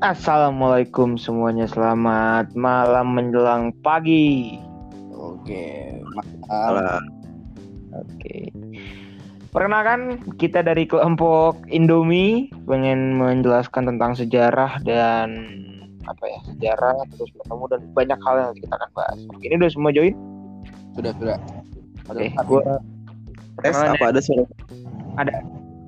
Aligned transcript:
Assalamualaikum 0.00 1.20
semuanya, 1.20 1.68
selamat 1.68 2.56
malam 2.56 3.12
menjelang 3.12 3.68
pagi. 3.84 4.56
Oke, 5.12 6.00
malam. 6.48 7.04
Oke. 7.92 8.48
Perkenalkan 9.52 10.24
kita 10.40 10.64
dari 10.64 10.88
kelompok 10.88 11.60
Indomie 11.68 12.48
pengen 12.64 13.20
menjelaskan 13.20 13.92
tentang 13.92 14.16
sejarah 14.16 14.80
dan 14.88 15.52
apa 16.08 16.24
ya 16.24 16.40
sejarah 16.48 16.96
terus 17.12 17.28
bertemu 17.36 17.64
dan 17.68 17.80
banyak 17.92 18.20
hal 18.24 18.34
yang 18.40 18.52
kita 18.56 18.72
akan 18.80 18.90
bahas. 18.96 19.20
Oke, 19.36 19.52
ini 19.52 19.60
udah 19.60 19.68
semua 19.68 19.92
join? 19.92 20.16
Sudah, 20.96 21.12
sudah. 21.20 21.36
Oke, 22.08 22.32
gua 22.48 22.80
Tes 23.60 23.76
apa 23.76 24.16
ada 24.16 24.20
suara? 24.24 24.48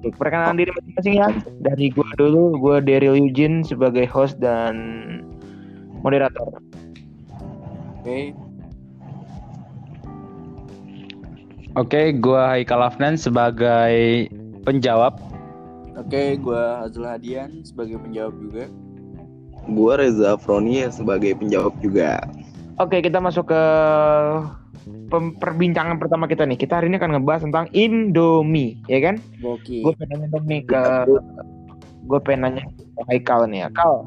Oke, 0.02 0.19
perkenalan 0.19 0.59
diri 0.59 0.74
masing-masing 0.74 1.15
ya. 1.15 1.29
Dari 1.62 1.87
gua 1.95 2.11
dulu, 2.19 2.59
gua 2.59 2.77
Daryl 2.83 3.15
Eugene 3.15 3.62
sebagai 3.62 4.02
host 4.11 4.34
dan 4.42 4.75
moderator. 6.02 6.59
Oke, 8.02 8.34
Oke, 11.78 12.12
gua 12.19 12.51
Haikal 12.51 12.83
Afnan 12.83 13.15
sebagai 13.15 14.27
penjawab. 14.66 15.23
oke, 15.95 16.37
gua 16.42 16.83
Azul 16.83 17.06
Hadian 17.06 17.62
sebagai 17.62 18.03
penjawab 18.03 18.34
juga. 18.42 18.66
Gua 19.70 20.03
Reza 20.03 20.34
Afroni 20.34 20.83
sebagai 20.91 21.39
penjawab 21.39 21.78
juga. 21.78 22.27
Oke, 22.83 22.98
kita 22.98 23.23
masuk 23.23 23.55
ke 23.55 23.62
perbincangan 25.38 25.96
pertama 25.98 26.27
kita 26.27 26.46
nih. 26.46 26.58
Kita 26.58 26.80
hari 26.80 26.91
ini 26.91 26.98
akan 26.98 27.19
ngebahas 27.19 27.42
tentang 27.47 27.66
Indomie, 27.70 28.78
ya 28.91 28.98
kan? 28.98 29.16
Boki. 29.39 29.86
Gue 29.86 29.94
pengen 29.94 30.27
nanya 30.27 30.27
dong 30.34 30.47
nih 30.47 30.61
ke 30.66 30.83
gue 32.02 32.19
pengen 32.27 32.41
nanya 32.50 32.62
ke 32.66 33.02
Haikal 33.08 33.47
nih 33.47 33.66
ya. 33.66 33.69
Kal, 33.72 34.02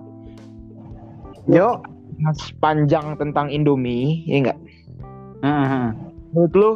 Yo, 1.45 1.77
mas 2.17 2.41
panjang 2.57 3.13
tentang 3.21 3.53
Indomie, 3.53 4.25
ya 4.25 4.35
enggak? 4.41 4.59
Mhm. 5.45 5.85
Menurut 6.33 6.53
lu 6.57 6.71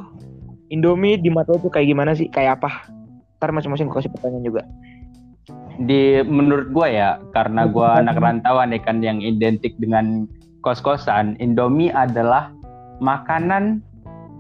Indomie 0.70 1.18
di 1.18 1.34
mata 1.34 1.58
lu 1.58 1.60
tuh 1.60 1.74
kayak 1.74 1.90
gimana 1.90 2.14
sih? 2.14 2.30
Kayak 2.30 2.62
apa? 2.62 2.86
Ntar 3.42 3.50
masing-masing 3.50 3.90
gue 3.90 3.98
kasih 3.98 4.14
pertanyaan 4.14 4.46
juga. 4.46 4.62
Di 5.80 6.22
menurut 6.28 6.70
gua 6.76 6.88
ya, 6.92 7.10
karena 7.34 7.66
gua 7.66 8.04
anak 8.04 8.20
rantauan 8.20 8.76
ya 8.76 8.80
kan 8.84 9.02
yang 9.02 9.24
identik 9.24 9.74
dengan 9.80 10.28
kos-kosan, 10.62 11.40
Indomie 11.40 11.90
adalah 11.90 12.52
makanan 13.00 13.80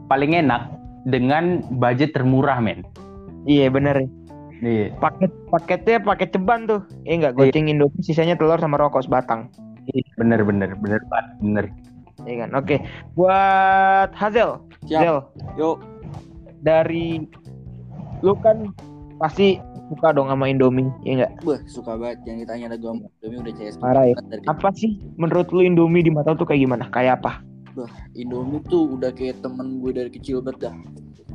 paling 0.09 0.33
enak 0.35 0.73
dengan 1.07 1.63
budget 1.77 2.11
termurah, 2.17 2.59
men. 2.59 2.83
Iya 3.47 3.71
bener. 3.71 4.03
Iya. 4.59 4.91
Paket 4.99 5.31
paketnya 5.47 6.03
paket 6.03 6.29
ceban 6.35 6.67
tuh. 6.67 6.81
Iya 7.07 7.13
enggak? 7.15 7.33
Goceng 7.39 7.71
Indomie 7.71 8.03
sisanya 8.03 8.35
telur 8.35 8.59
sama 8.59 8.75
rokok 8.75 9.07
sebatang. 9.07 9.47
Iya, 9.89 10.03
Bener 10.19 10.43
bener 10.43 10.75
bener 10.77 11.01
banget, 11.07 11.27
bener. 11.39 11.65
Iya 12.27 12.35
kan? 12.45 12.49
Oke. 12.59 12.75
Buat 13.15 14.11
Hazel, 14.11 14.59
Siap. 14.85 15.01
Zel, 15.01 15.17
Yuk, 15.55 15.79
dari 16.61 17.23
lu 18.19 18.35
kan 18.43 18.75
pasti 19.17 19.57
suka 19.89 20.13
dong 20.13 20.29
sama 20.29 20.51
Indomie, 20.51 20.91
ya 21.07 21.23
enggak? 21.23 21.31
Beh, 21.41 21.59
suka 21.65 21.95
banget 21.97 22.21
yang 22.27 22.37
ditanya 22.43 22.75
ada 22.75 22.77
gua 22.77 22.91
sama 22.93 23.07
Indomie 23.23 23.39
udah 23.41 23.53
CS 23.55 23.75
Parah 23.79 24.05
ya. 24.05 24.15
Apa 24.45 24.69
sih 24.75 24.99
menurut 25.15 25.49
lu 25.55 25.63
Indomie 25.63 26.03
di 26.05 26.11
mata 26.11 26.35
tuh 26.35 26.45
kayak 26.45 26.61
gimana? 26.67 26.85
Kayak 26.91 27.23
apa? 27.23 27.41
Indomie 28.13 28.59
tuh 28.63 28.97
udah 28.97 29.11
kayak 29.11 29.39
temen 29.39 29.79
gue 29.79 29.91
dari 29.91 30.09
kecil 30.09 30.41
banget 30.41 30.69
dah. 30.69 30.75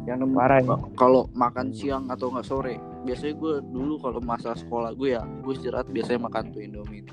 Yang 0.04 0.20
Parah 0.32 0.60
ya. 0.60 0.76
kalau 0.94 1.32
makan 1.32 1.72
siang 1.72 2.04
atau 2.08 2.28
nggak 2.28 2.44
sore, 2.44 2.76
biasanya 3.02 3.34
gue 3.34 3.54
dulu 3.64 3.96
kalau 3.96 4.20
masa 4.20 4.52
sekolah 4.52 4.92
gue 4.92 5.16
ya, 5.16 5.24
gue 5.40 5.52
istirahat 5.52 5.88
biasanya 5.88 6.28
makan 6.28 6.52
tuh 6.52 6.60
Indomie. 6.60 7.08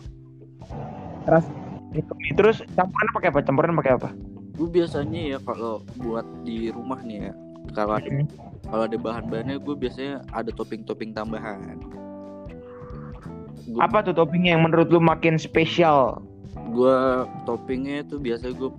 Indomie 1.92 2.34
terus 2.34 2.60
campurannya 2.70 3.14
pakai 3.14 3.30
apa? 3.30 3.40
Campuran 3.42 3.76
pakai 3.76 3.94
apa? 3.96 4.10
Gue 4.56 4.68
biasanya 4.70 5.22
ya 5.30 5.40
kalau 5.40 5.80
buat 5.98 6.28
di 6.44 6.68
rumah 6.68 7.00
nih 7.00 7.30
ya, 7.30 7.34
kalau 7.72 7.96
ada 7.96 8.10
Hmm. 8.10 8.28
kalau 8.68 8.84
ada 8.86 8.98
bahan-bahannya 8.98 9.58
gue 9.58 9.76
biasanya 9.78 10.24
ada 10.32 10.52
topping-topping 10.52 11.12
tambahan. 11.12 11.80
Gua- 13.68 13.88
Apa 13.88 14.04
tuh 14.04 14.12
toppingnya 14.12 14.56
yang 14.56 14.68
menurut 14.68 14.92
lu 14.92 15.00
makin 15.00 15.40
spesial? 15.40 16.20
Gua 16.72 17.28
toppingnya 17.48 18.04
tuh 18.08 18.20
biasa 18.20 18.52
gue 18.56 18.72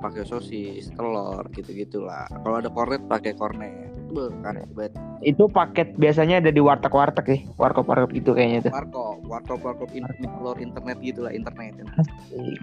pakai 0.00 0.24
sosis, 0.24 0.88
telur 0.96 1.44
gitu 1.52 1.72
gitulah. 1.72 2.28
Kalau 2.28 2.56
ada 2.60 2.68
kornet 2.72 3.02
pakai 3.08 3.32
kornet. 3.36 3.92
Beuh, 4.10 4.32
aneh 4.42 4.66
banget. 4.74 4.92
Itu 5.22 5.46
paket 5.46 5.94
biasanya 5.94 6.42
ada 6.42 6.50
di 6.50 6.58
warteg-warteg 6.58 7.26
ya, 7.30 7.38
warkop-warkop 7.60 8.10
gitu 8.10 8.34
kayaknya 8.34 8.66
tuh. 8.66 8.72
Warkop, 8.74 9.16
warkop, 9.28 9.60
warkop 9.62 9.90
in- 9.94 10.08
telur 10.18 10.58
internet 10.58 10.98
gitulah 10.98 11.30
internet. 11.30 11.78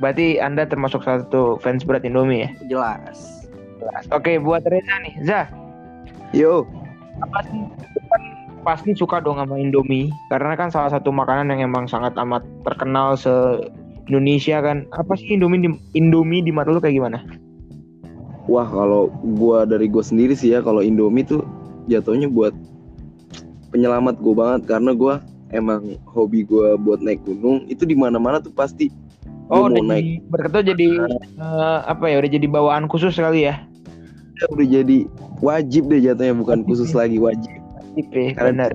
Berarti 0.04 0.44
anda 0.44 0.68
termasuk 0.68 1.08
salah 1.08 1.24
satu 1.24 1.56
fans 1.64 1.88
berat 1.88 2.04
Indomie 2.04 2.46
ya? 2.46 2.50
Jelas. 2.68 3.48
Oke, 4.12 4.42
buat 4.42 4.66
Reza 4.68 4.96
nih, 5.06 5.14
Zah, 5.24 5.48
yo, 6.34 6.66
apa 7.24 7.46
sih? 7.48 7.62
Kan 8.10 8.22
pasti 8.66 8.92
suka 8.98 9.22
dong 9.24 9.40
sama 9.40 9.56
Indomie, 9.56 10.12
karena 10.28 10.58
kan 10.60 10.68
salah 10.68 10.92
satu 10.92 11.14
makanan 11.14 11.54
yang 11.54 11.72
emang 11.72 11.88
sangat 11.88 12.12
amat 12.18 12.44
terkenal 12.68 13.16
se 13.16 13.32
Indonesia 14.08 14.60
kan. 14.60 14.88
Apa 14.92 15.14
sih 15.16 15.36
Indomie 15.36 15.60
di, 15.60 15.70
Indomie 15.94 16.42
di 16.42 16.52
mata 16.52 16.72
lu 16.72 16.80
kayak 16.80 16.96
gimana? 16.96 17.20
wah 18.48 18.64
kalau 18.64 19.12
gua 19.36 19.68
dari 19.68 19.92
gua 19.92 20.00
sendiri 20.00 20.32
sih 20.32 20.56
ya 20.56 20.64
kalau 20.64 20.80
Indomie 20.80 21.20
tuh 21.22 21.44
jatuhnya 21.86 22.32
buat 22.32 22.56
penyelamat 23.70 24.24
gua 24.24 24.34
banget 24.34 24.62
karena 24.72 24.96
gua 24.96 25.20
emang 25.52 26.00
hobi 26.08 26.48
gua 26.48 26.80
buat 26.80 27.04
naik 27.04 27.28
gunung 27.28 27.68
itu 27.68 27.84
di 27.84 27.92
mana-mana 27.92 28.40
tuh 28.40 28.52
pasti 28.52 28.88
Oh, 29.48 29.68
udah 29.68 29.80
naik 29.80 30.04
jadi, 30.04 30.12
berketua 30.28 30.64
jadi 30.64 30.88
eh, 31.40 31.80
apa 31.88 32.04
ya? 32.08 32.20
Udah 32.20 32.32
jadi 32.36 32.48
bawaan 32.48 32.88
khusus 32.88 33.16
sekali 33.16 33.48
ya? 33.48 33.64
udah 34.48 34.64
jadi 34.64 34.98
wajib 35.40 35.88
deh 35.88 36.00
jatuhnya 36.04 36.36
bukan 36.36 36.64
Wajib 36.64 36.68
khusus 36.72 36.90
ya. 36.92 36.98
lagi 37.04 37.18
wajib 37.20 37.52
Tip 37.96 38.08
ya, 38.12 38.32
Karena- 38.32 38.70
benar. 38.70 38.72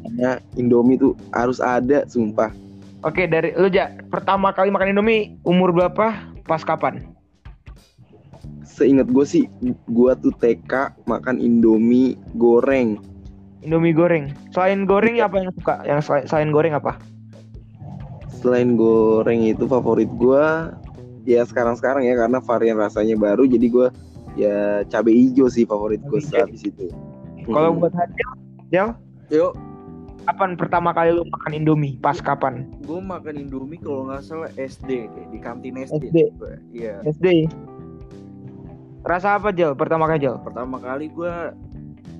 karena 0.00 0.30
Indomie 0.56 0.96
tuh 0.96 1.12
harus 1.32 1.60
ada 1.60 2.04
sumpah 2.06 2.52
Oke, 3.00 3.24
dari 3.24 3.56
lu 3.56 3.72
ja, 3.72 3.96
pertama 4.12 4.52
kali 4.52 4.68
makan 4.68 4.92
Indomie 4.92 5.40
umur 5.48 5.72
berapa? 5.72 6.12
Pas 6.44 6.62
kapan? 6.64 7.10
seingat 8.80 9.12
gue 9.12 9.26
sih 9.28 9.44
gua 9.92 10.16
tuh 10.16 10.32
TK 10.40 11.04
makan 11.04 11.36
Indomie 11.36 12.16
goreng 12.40 12.96
Indomie 13.60 13.92
goreng. 13.92 14.32
Selain 14.56 14.88
goreng 14.88 15.20
apa 15.20 15.36
yang 15.36 15.52
suka? 15.52 15.84
Yang 15.84 16.00
selain, 16.08 16.24
selain 16.24 16.48
goreng 16.48 16.72
apa? 16.72 16.96
selain 18.40 18.72
goreng 18.72 19.44
itu 19.44 19.68
favorit 19.68 20.08
gua 20.16 20.72
ya 21.28 21.44
sekarang-sekarang 21.44 22.08
ya 22.08 22.16
karena 22.16 22.40
varian 22.40 22.80
rasanya 22.80 23.12
baru 23.20 23.44
jadi 23.44 23.66
gua 23.68 23.92
ya 24.32 24.80
cabai 24.88 25.12
hijau 25.12 25.52
sih 25.52 25.68
favorit 25.68 26.00
gue 26.08 26.24
habis 26.32 26.64
itu. 26.64 26.88
Kalau 27.44 27.76
Hmm. 27.76 27.84
buat 27.84 27.92
Hajel, 27.92 28.30
Jel, 28.72 28.88
Yuk, 29.28 29.52
kapan 30.26 30.50
pertama 30.56 30.90
kali 30.92 31.16
lu 31.16 31.22
makan 31.28 31.52
Indomie? 31.56 31.96
Pas 32.00 32.18
kapan? 32.20 32.68
gue 32.84 33.00
makan 33.00 33.34
Indomie 33.38 33.80
kalau 33.80 34.10
nggak 34.10 34.22
salah 34.26 34.50
SD 34.58 35.10
deh 35.10 35.26
di 35.30 35.38
kantin 35.38 35.78
SD. 35.78 36.10
SD. 36.10 36.18
Iya. 36.74 36.94
SD. 37.06 37.26
Rasa 39.06 39.40
apa 39.40 39.48
Jel? 39.54 39.72
Pertama 39.78 40.04
kali 40.10 40.20
Jel? 40.26 40.36
Pertama 40.44 40.76
kali 40.76 41.08
gue 41.08 41.32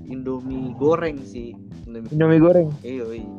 Indomie 0.09 0.73
goreng 0.79 1.21
sih. 1.23 1.53
Indomie. 1.85 2.11
Indomie 2.15 2.41
goreng. 2.41 2.69
Iya, 2.81 3.05
iya. 3.13 3.31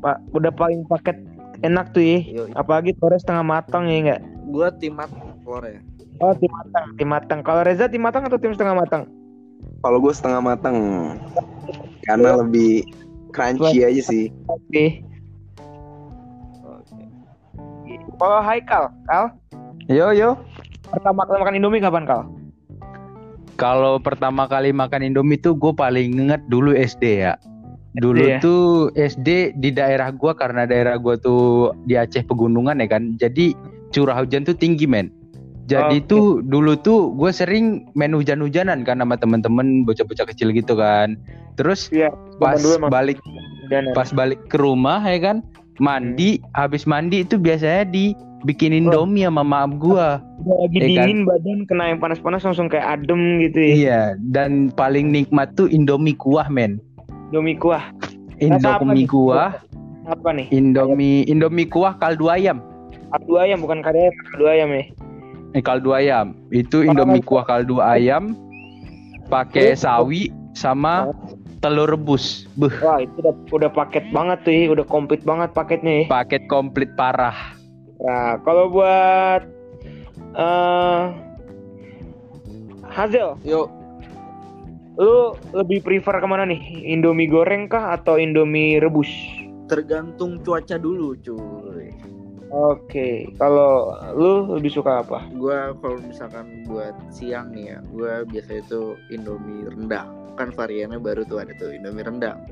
Pak, 0.00 0.16
udah 0.32 0.52
paling 0.54 0.86
paket 0.88 1.18
enak 1.60 1.92
tuh 1.92 2.00
ya. 2.00 2.18
Iya, 2.22 2.42
iya. 2.48 2.54
Apalagi 2.56 2.96
telurnya 2.96 3.20
setengah 3.20 3.44
matang 3.44 3.84
ya 3.90 3.96
enggak? 4.00 4.20
Gue 4.48 4.68
tim 4.80 4.94
mat 4.96 5.10
telur 5.10 5.64
ya. 5.66 5.80
Oh, 6.20 6.36
tim 6.36 6.52
matang, 6.52 6.86
tim 7.00 7.08
matang. 7.08 7.40
Kalau 7.40 7.60
Reza 7.64 7.88
tim 7.88 8.02
matang 8.04 8.28
atau 8.28 8.36
tim 8.36 8.52
setengah 8.52 8.76
matang? 8.76 9.08
Kalau 9.80 9.98
gue 10.00 10.12
setengah 10.12 10.40
matang 10.44 10.76
karena 12.04 12.36
lebih 12.36 12.84
crunchy 13.30 13.86
aja 13.86 14.02
sih. 14.02 14.34
Oke. 14.50 15.02
Oke. 16.66 17.94
Kalau 18.20 18.40
Haikal, 18.44 18.84
Kal, 19.08 19.24
Yo 19.88 20.12
yo. 20.12 20.36
pertama 20.92 21.24
kali 21.24 21.38
makan 21.40 21.56
Indomie 21.56 21.82
kapan 21.82 22.04
Kal? 22.04 22.22
Kalau 23.56 23.96
pertama 23.96 24.44
kali 24.44 24.70
makan 24.76 25.08
Indomie 25.08 25.40
tuh 25.40 25.56
gue 25.56 25.72
paling 25.72 26.28
inget 26.28 26.42
dulu 26.52 26.76
SD 26.76 27.24
ya. 27.24 27.34
Dulu 27.98 28.22
ya? 28.22 28.38
tuh 28.38 28.94
SD 28.94 29.58
di 29.58 29.74
daerah 29.74 30.14
gua 30.14 30.30
karena 30.38 30.62
daerah 30.62 30.94
gua 30.94 31.18
tuh 31.18 31.74
di 31.90 31.98
Aceh 31.98 32.22
pegunungan 32.22 32.78
ya 32.78 32.86
kan. 32.86 33.18
Jadi 33.18 33.50
curah 33.90 34.14
hujan 34.22 34.46
tuh 34.46 34.54
tinggi 34.54 34.86
men. 34.86 35.10
Jadi 35.70 36.02
Oke. 36.02 36.10
tuh 36.10 36.26
dulu 36.42 36.74
tuh 36.74 37.14
gue 37.14 37.30
sering 37.30 37.86
main 37.94 38.10
hujan-hujanan 38.10 38.82
kan 38.82 38.98
sama 38.98 39.14
temen-temen 39.14 39.86
bocah-bocah 39.86 40.26
kecil 40.26 40.50
gitu 40.50 40.74
kan. 40.74 41.14
Terus 41.54 41.86
Iya. 41.94 42.10
pas 42.42 42.58
dulu 42.58 42.90
balik 42.90 43.22
dan 43.70 43.94
pas 43.94 44.10
balik 44.10 44.50
ke 44.50 44.58
rumah 44.58 44.98
ya 45.06 45.22
kan 45.22 45.46
mandi 45.78 46.42
habis 46.58 46.90
mandi 46.90 47.22
itu 47.22 47.38
biasanya 47.38 47.86
dibikin 47.86 48.74
Oh. 48.74 48.78
Indomie 48.82 49.30
sama 49.30 49.46
maaf 49.46 49.70
gua. 49.78 50.18
lagi 50.42 50.82
Iya 50.82 50.88
kan? 50.98 51.06
dingin 51.06 51.20
badan 51.22 51.58
kena 51.70 51.84
yang 51.94 52.00
panas-panas 52.02 52.42
langsung 52.42 52.66
kayak 52.66 52.98
adem 52.98 53.38
gitu 53.46 53.58
ya. 53.62 53.70
Iya, 53.70 54.00
dan 54.34 54.74
paling 54.74 55.14
nikmat 55.14 55.54
tuh 55.54 55.70
Indomie 55.70 56.18
kuah 56.18 56.50
men. 56.50 56.82
Indomie 57.30 57.54
kuah. 57.54 57.94
Apa 58.42 58.42
Indomie 58.42 59.06
kuah 59.06 59.52
apa 60.10 60.28
nih? 60.34 60.50
Indomie 60.50 61.22
Indomie 61.30 61.70
kuah 61.70 61.94
kaldu 61.94 62.26
ayam. 62.26 62.58
Kaldu 63.14 63.38
ayam 63.38 63.62
bukan 63.62 63.78
kaldu 63.84 64.00
ayam, 64.02 64.14
kaldu 64.34 64.44
ayam 64.50 64.68
ya. 64.74 64.84
Eh, 65.50 65.62
kaldu 65.62 65.94
ayam. 65.96 66.36
Itu 66.54 66.86
Indomie 66.86 67.22
kuah 67.24 67.42
kaldu 67.42 67.82
ayam 67.82 68.38
pakai 69.26 69.74
sawi 69.74 70.30
sama 70.54 71.10
telur 71.58 71.90
rebus. 71.90 72.46
Beuh, 72.54 72.72
Wah 72.82 73.02
itu 73.02 73.14
udah 73.20 73.34
udah 73.50 73.70
paket 73.70 74.04
banget 74.14 74.38
tuh, 74.46 74.52
ya. 74.54 74.70
udah 74.72 74.86
komplit 74.86 75.22
banget 75.26 75.50
paketnya. 75.52 76.04
ya. 76.04 76.04
paket 76.08 76.46
komplit 76.46 76.90
parah. 76.94 77.36
Nah 78.00 78.38
kalau 78.46 78.72
buat 78.72 79.42
eh 80.38 81.02
Hazel, 82.90 83.38
Yuk, 83.46 83.70
lu 84.98 85.38
lebih 85.54 85.78
prefer 85.86 86.18
ke 86.18 86.26
mana 86.26 86.42
nih? 86.42 86.58
Indomie 86.90 87.30
goreng 87.30 87.70
kah 87.70 87.94
atau 87.94 88.18
Indomie 88.18 88.82
rebus? 88.82 89.10
tergantung 89.70 90.42
cuaca 90.42 90.74
dulu, 90.82 91.14
cuy. 91.22 91.94
Oke, 92.50 93.30
kalau 93.38 93.94
lu 94.18 94.58
lebih 94.58 94.74
suka 94.74 95.06
apa? 95.06 95.22
Gua 95.38 95.70
kalau 95.78 96.02
misalkan 96.02 96.66
buat 96.66 96.94
siang 97.14 97.54
nih 97.54 97.74
ya, 97.74 97.78
gua 97.94 98.26
biasa 98.26 98.58
itu 98.58 98.98
Indomie 99.14 99.70
rendang. 99.70 100.10
Kan 100.34 100.50
variannya 100.50 100.98
baru 100.98 101.22
tuh 101.22 101.38
ada 101.46 101.54
tuh 101.54 101.70
Indomie 101.70 102.02
rendang. 102.02 102.42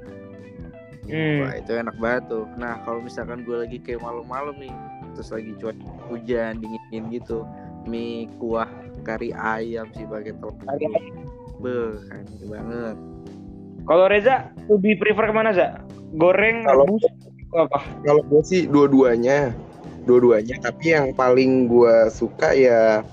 Hmm. 1.08 1.40
Wah 1.42 1.56
itu 1.56 1.72
enak 1.72 1.96
banget 1.98 2.30
tuh. 2.30 2.44
Nah 2.60 2.78
kalau 2.84 3.00
misalkan 3.00 3.40
gue 3.42 3.56
lagi 3.64 3.80
kayak 3.80 4.04
malam-malam 4.04 4.52
nih, 4.60 4.70
terus 5.16 5.32
lagi 5.32 5.56
cuaca 5.56 5.80
hujan 6.12 6.60
dingin 6.60 7.04
gitu, 7.08 7.48
mie 7.88 8.28
kuah 8.36 8.68
kari 9.08 9.32
ayam 9.32 9.88
sih 9.96 10.04
pakai 10.04 10.36
telur. 10.36 10.52
Kari 10.68 10.84
ayam. 10.84 11.24
Beuh, 11.58 11.96
enak 12.12 12.44
banget. 12.44 12.96
Kalau 13.88 14.04
Reza 14.04 14.52
lebih 14.68 15.00
prefer 15.00 15.32
ke 15.32 15.34
mana 15.34 15.50
za? 15.56 15.80
Goreng, 16.12 16.68
Kalau- 16.68 16.84
rebus, 16.86 17.04
apa? 17.56 17.80
Kalau 18.04 18.22
gue 18.28 18.42
sih 18.44 18.68
dua-duanya, 18.68 19.56
dua-duanya. 20.08 20.56
Tapi 20.64 20.96
yang 20.96 21.12
paling 21.12 21.68
gue 21.68 22.08
suka 22.08 22.56
ya 22.56 23.04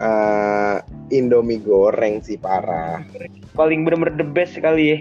eh, 0.00 0.76
Indomie 1.12 1.60
goreng 1.60 2.24
sih 2.24 2.40
parah. 2.40 3.04
Paling 3.52 3.84
bener-bener 3.84 4.16
the 4.16 4.24
best 4.24 4.56
sekali 4.56 4.84
ya. 4.88 4.98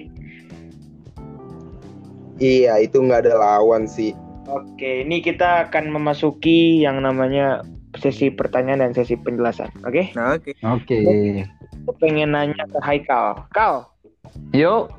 Iya 2.39 2.73
itu 2.83 2.99
nggak 2.99 3.27
ada 3.27 3.35
lawan 3.39 3.87
sih. 3.87 4.11
Oke, 4.49 5.05
ini 5.05 5.21
kita 5.21 5.69
akan 5.69 5.93
memasuki 5.93 6.81
yang 6.81 7.05
namanya 7.05 7.61
sesi 7.99 8.33
pertanyaan 8.33 8.89
dan 8.89 8.93
sesi 8.97 9.13
penjelasan. 9.19 9.69
Oke? 9.85 10.09
Nah 10.17 10.39
oke. 10.39 10.51
Oke. 10.65 10.99
Aku 11.85 11.93
pengen 12.01 12.33
nanya 12.33 12.65
ke 12.65 12.79
Haikal. 12.81 13.45
Kal, 13.53 13.85
Yuk, 14.53 14.89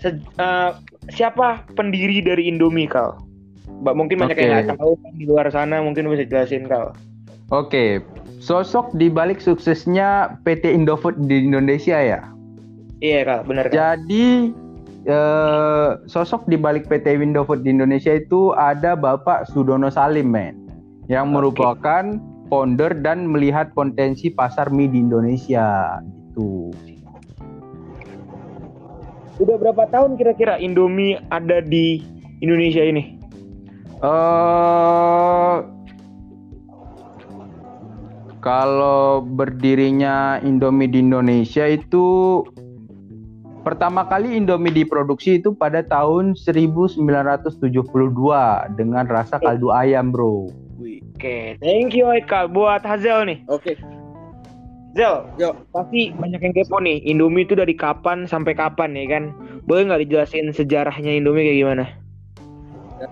se- 0.00 0.20
eh, 0.20 0.70
siapa 1.12 1.64
pendiri 1.76 2.20
dari 2.20 2.48
Indomie, 2.48 2.88
Kal? 2.88 3.16
Mbak 3.82 3.94
mungkin 3.98 4.16
banyak 4.22 4.38
yang 4.38 4.46
Oke. 4.46 4.62
nggak 4.70 4.78
tahu 4.78 4.94
kan 5.02 5.12
di 5.18 5.24
luar 5.26 5.46
sana 5.50 5.82
mungkin 5.82 6.06
bisa 6.06 6.22
jelasin 6.22 6.70
Kal. 6.70 6.94
oke. 7.50 8.00
Sosok 8.42 8.94
di 8.98 9.06
balik 9.06 9.38
suksesnya 9.38 10.38
PT 10.42 10.70
Indofood 10.70 11.14
di 11.26 11.46
Indonesia 11.46 11.98
ya. 11.98 12.22
Iya 13.02 13.20
Kal, 13.26 13.40
bener 13.42 13.66
Kal. 13.66 13.74
Jadi 13.74 14.54
eh, 15.06 15.90
sosok 16.06 16.46
di 16.46 16.54
balik 16.54 16.86
PT 16.86 17.10
Indofood 17.18 17.66
di 17.66 17.74
Indonesia 17.74 18.14
itu 18.14 18.54
ada 18.54 18.94
Bapak 18.94 19.50
Sudono 19.50 19.90
Salim, 19.90 20.30
men, 20.30 20.70
yang 21.10 21.34
merupakan 21.34 22.18
founder 22.46 22.94
dan 23.02 23.26
melihat 23.26 23.74
potensi 23.74 24.30
pasar 24.30 24.70
mie 24.70 24.90
di 24.90 25.02
Indonesia. 25.02 25.98
Gitu. 26.04 26.70
Udah 29.42 29.56
berapa 29.58 29.90
tahun 29.90 30.14
kira-kira 30.14 30.60
Indomie 30.62 31.18
ada 31.34 31.58
di 31.64 31.98
Indonesia 32.44 32.84
ini? 32.84 33.21
Eh 34.02 35.56
kalau 38.42 39.22
berdirinya 39.22 40.42
Indomie 40.42 40.90
di 40.90 40.98
Indonesia 40.98 41.62
itu 41.62 42.42
pertama 43.62 44.02
kali 44.10 44.34
Indomie 44.34 44.74
diproduksi 44.74 45.38
itu 45.38 45.54
pada 45.54 45.86
tahun 45.86 46.34
1972 46.34 47.62
dengan 48.74 49.04
rasa 49.06 49.38
kaldu 49.38 49.70
ayam, 49.70 50.10
Bro. 50.10 50.50
Oke, 51.14 51.54
thank 51.62 51.94
you 51.94 52.10
Haikal. 52.10 52.50
Buat 52.50 52.82
Hazel 52.82 53.30
nih. 53.30 53.38
Oke. 53.46 53.78
Zel, 54.92 55.24
Yo. 55.40 55.56
pasti 55.72 56.12
banyak 56.12 56.42
yang 56.42 56.52
kepo 56.52 56.76
nih. 56.82 57.00
Indomie 57.06 57.46
itu 57.48 57.56
dari 57.56 57.72
kapan 57.72 58.26
sampai 58.26 58.52
kapan 58.52 58.92
ya 58.92 59.06
kan? 59.08 59.24
Boleh 59.64 59.88
nggak 59.88 60.02
dijelasin 60.04 60.50
sejarahnya 60.52 61.16
Indomie 61.16 61.46
kayak 61.48 61.58
gimana? 61.62 61.84
Ya 63.00 63.06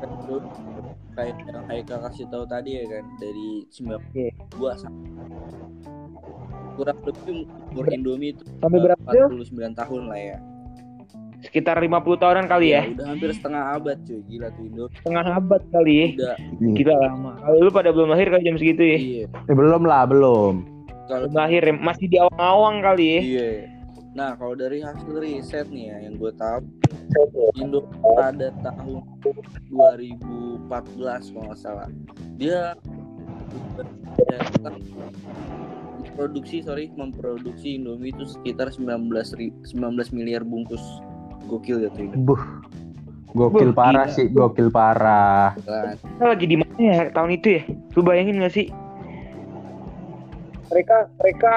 kayak 1.15 1.37
yang 1.45 1.65
Haikal 1.67 1.99
kasih 2.07 2.27
tahu 2.31 2.45
tadi 2.47 2.81
ya 2.81 2.85
kan 2.89 3.05
dari 3.19 3.67
92 3.71 4.83
sampai 4.83 5.09
kurang 6.79 6.99
lebih 7.05 7.45
umur 7.75 7.87
Indomie 7.93 8.33
itu 8.33 8.43
Sampai 8.63 8.79
berapa 8.81 9.09
Zel? 9.13 9.27
49 9.29 9.77
tahun 9.77 10.03
lah 10.09 10.21
ya. 10.21 10.37
Sekitar 11.41 11.77
50 11.81 12.21
tahunan 12.21 12.47
kali 12.53 12.69
ya? 12.77 12.83
Udah 12.85 13.07
hampir 13.17 13.33
setengah 13.33 13.77
abad 13.77 13.97
cuy, 14.05 14.21
gila 14.29 14.49
tuh 14.53 14.63
Indomie. 14.65 14.97
Setengah 15.01 15.25
abad 15.41 15.63
kali 15.73 15.93
ya? 15.93 16.07
Udah 16.17 16.35
Gila 16.77 16.95
lama. 17.01 17.31
Kalau 17.41 17.59
lu 17.65 17.71
pada 17.73 17.91
belum 17.93 18.09
lahir 18.13 18.29
kali 18.29 18.43
jam 18.45 18.57
segitu 18.61 18.83
ya? 18.85 18.99
iya. 19.01 19.25
Eh, 19.49 19.55
belum 19.57 19.83
lah, 19.89 20.05
belum. 20.05 20.55
Kalau 21.09 21.27
Belum 21.27 21.37
lahir 21.37 21.63
ya? 21.65 21.75
Masih 21.75 22.07
di 22.09 22.17
awang-awang 22.21 22.77
kali 22.85 23.05
ya? 23.09 23.21
Iya. 23.21 23.49
Nah, 24.11 24.35
kalau 24.35 24.59
dari 24.59 24.83
hasil 24.83 25.23
riset 25.23 25.71
nih 25.71 25.95
ya, 25.95 25.97
yang 26.11 26.19
gue 26.19 26.33
tahu 26.35 26.67
Indo 27.55 27.87
pada 28.03 28.51
tahun 28.59 29.03
2014 29.71 30.67
kalau 31.31 31.45
nggak 31.47 31.59
salah, 31.59 31.87
dia 32.35 32.75
memproduksi 36.01 36.63
sorry 36.63 36.91
memproduksi 36.95 37.79
Indomie 37.79 38.11
itu 38.11 38.27
sekitar 38.27 38.75
19 38.75 39.11
ri- 39.39 39.55
19 39.67 40.11
miliar 40.11 40.43
bungkus 40.43 40.83
gokil 41.47 41.87
ya 41.87 41.91
tuh 41.95 42.11
Buh. 42.19 42.43
Gokil 43.31 43.71
Buh, 43.71 43.79
parah 43.79 44.11
gila. 44.11 44.17
sih, 44.19 44.27
gokil 44.27 44.75
parah. 44.75 45.55
kan. 45.63 45.95
Kita 45.95 46.25
lagi 46.27 46.47
di 46.51 46.57
mana 46.59 46.79
ya 46.83 47.07
tahun 47.15 47.31
itu 47.39 47.49
ya? 47.57 47.63
Lu 47.95 48.03
bayangin 48.03 48.43
gak 48.43 48.51
sih? 48.51 48.67
Mereka 50.67 50.97
mereka 51.15 51.53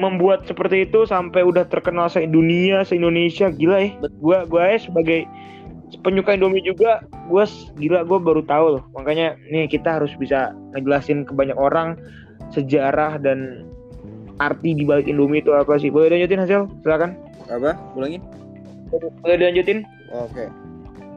membuat 0.00 0.48
seperti 0.48 0.88
itu 0.88 1.04
sampai 1.04 1.44
udah 1.44 1.68
terkenal 1.68 2.08
se 2.08 2.24
dunia, 2.24 2.80
se 2.82 2.96
Indonesia 2.96 3.52
gila 3.52 3.84
ya. 3.84 3.90
Gua 4.18 4.48
gua 4.48 4.72
ya 4.72 4.80
sebagai 4.80 5.28
penyuka 6.00 6.32
Indomie 6.32 6.64
juga, 6.64 7.04
gua 7.28 7.44
s- 7.44 7.68
gila 7.76 8.08
gua 8.08 8.16
baru 8.16 8.40
tahu 8.48 8.66
loh. 8.80 8.82
Makanya 8.96 9.36
nih 9.52 9.68
kita 9.68 10.00
harus 10.00 10.10
bisa 10.16 10.56
ngejelasin 10.72 11.28
ke 11.28 11.36
banyak 11.36 11.54
orang 11.60 12.00
sejarah 12.50 13.20
dan 13.20 13.68
arti 14.40 14.72
di 14.72 14.88
balik 14.88 15.04
Indomie 15.04 15.44
itu 15.44 15.52
apa 15.52 15.76
sih? 15.76 15.92
Boleh 15.92 16.16
lanjutin 16.16 16.40
hasil? 16.40 16.64
Silakan. 16.80 17.20
Apa? 17.52 17.76
Ulangin? 17.92 18.24
Boleh 19.20 19.36
dilanjutin? 19.36 19.84
Oke. 20.10 20.48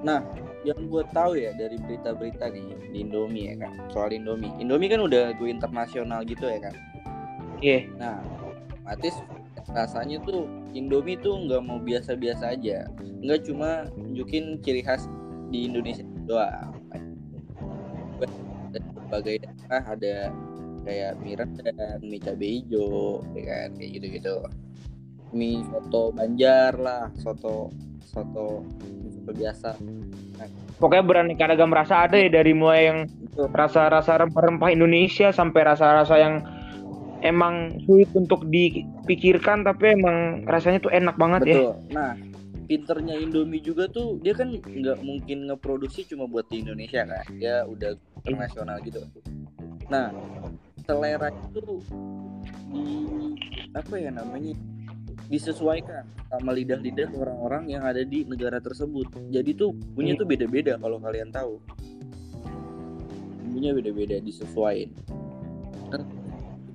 Nah, 0.04 0.20
yang 0.68 0.80
gue 0.92 1.04
tahu 1.16 1.40
ya 1.40 1.56
dari 1.56 1.80
berita-berita 1.80 2.52
nih 2.52 2.76
di 2.92 3.00
Indomie 3.04 3.56
ya 3.56 3.56
kan, 3.64 3.72
soal 3.90 4.12
Indomie. 4.12 4.52
Indomie 4.60 4.92
kan 4.92 5.00
udah 5.00 5.32
go 5.40 5.48
internasional 5.48 6.28
gitu 6.28 6.52
ya 6.52 6.60
kan. 6.60 6.76
Iya. 7.64 7.88
Nah, 7.96 8.20
otomatis 8.84 9.16
rasanya 9.72 10.20
tuh 10.28 10.52
Indomie 10.76 11.16
tuh 11.16 11.40
nggak 11.48 11.64
mau 11.64 11.80
biasa-biasa 11.80 12.60
aja, 12.60 12.84
nggak 13.24 13.48
cuma 13.48 13.88
nunjukin 13.96 14.60
ciri 14.60 14.84
khas 14.84 15.08
di 15.48 15.72
Indonesia 15.72 16.04
doang. 16.28 16.76
Dan 18.76 18.84
berbagai 18.92 19.48
daerah 19.48 19.84
ada 19.88 20.16
kayak 20.84 21.16
mie 21.24 21.40
rendang, 21.40 22.00
mie 22.04 22.20
cabai 22.20 22.60
hijau, 22.60 23.24
ya 23.32 23.42
kan 23.48 23.70
kayak 23.80 23.90
gitu-gitu. 23.96 24.36
Mie 25.32 25.64
soto 25.72 26.12
Banjar 26.12 26.76
lah, 26.76 27.08
soto 27.24 27.72
soto 28.04 28.68
soto 29.08 29.32
biasa. 29.32 29.80
Pokoknya 30.82 31.06
beraneka 31.08 31.48
ragam 31.48 31.72
rasa 31.72 32.04
ada 32.04 32.20
ya 32.20 32.28
dari 32.28 32.52
mulai 32.52 32.92
yang 32.92 33.00
rasa-rasa 33.56 34.20
rempah-rempah 34.20 34.76
Indonesia 34.76 35.32
sampai 35.32 35.64
rasa-rasa 35.64 36.20
yang 36.20 36.44
emang 37.24 37.80
sulit 37.88 38.12
untuk 38.12 38.44
dipikirkan 38.52 39.64
tapi 39.64 39.96
emang 39.96 40.44
rasanya 40.44 40.84
tuh 40.84 40.92
enak 40.92 41.16
banget 41.16 41.42
ya. 41.48 41.56
betul. 41.56 41.74
Nah, 41.96 42.12
pinternya 42.68 43.16
Indomie 43.16 43.64
juga 43.64 43.88
tuh 43.88 44.20
dia 44.20 44.36
kan 44.36 44.52
nggak 44.60 45.00
mungkin 45.02 45.48
ngeproduksi 45.48 46.04
cuma 46.12 46.28
buat 46.28 46.46
di 46.52 46.62
Indonesia 46.62 47.08
kan. 47.08 47.24
Dia 47.40 47.64
udah 47.64 47.96
internasional 48.28 48.84
gitu. 48.84 49.00
Nah, 49.88 50.12
selera 50.84 51.32
itu 51.32 51.80
di 52.76 52.88
apa 53.72 53.96
ya 53.96 54.12
namanya 54.12 54.54
disesuaikan 55.32 56.04
sama 56.28 56.52
lidah-lidah 56.52 57.10
orang-orang 57.16 57.72
yang 57.72 57.84
ada 57.88 58.04
di 58.04 58.28
negara 58.28 58.60
tersebut. 58.60 59.08
Jadi 59.32 59.56
tuh 59.56 59.72
punya 59.96 60.20
tuh 60.20 60.28
beda-beda 60.28 60.76
kalau 60.76 61.00
kalian 61.00 61.32
tahu. 61.32 61.64
Punya 63.54 63.72
beda-beda 63.72 64.20
disesuaikan. 64.20 64.92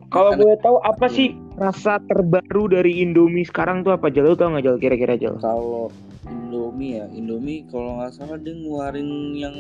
Kalau 0.09 0.33
boleh 0.33 0.57
tahu 0.65 0.81
apa 0.81 1.07
sih 1.13 1.37
rasa 1.61 2.01
terbaru 2.09 2.73
dari 2.73 3.05
Indomie 3.05 3.45
sekarang 3.45 3.85
tuh 3.85 3.93
apa 3.93 4.09
Jal? 4.09 4.25
Lu 4.25 4.37
tau 4.39 4.49
nggak 4.49 4.65
Jal 4.65 4.77
kira-kira 4.81 5.21
Jal? 5.21 5.37
kalau 5.39 5.93
Indomie 6.25 7.01
ya 7.01 7.05
Indomie 7.13 7.69
kalau 7.69 8.01
nggak 8.01 8.17
salah 8.17 8.41
dia 8.41 8.57
ngeluarin 8.57 9.37
yang 9.37 9.57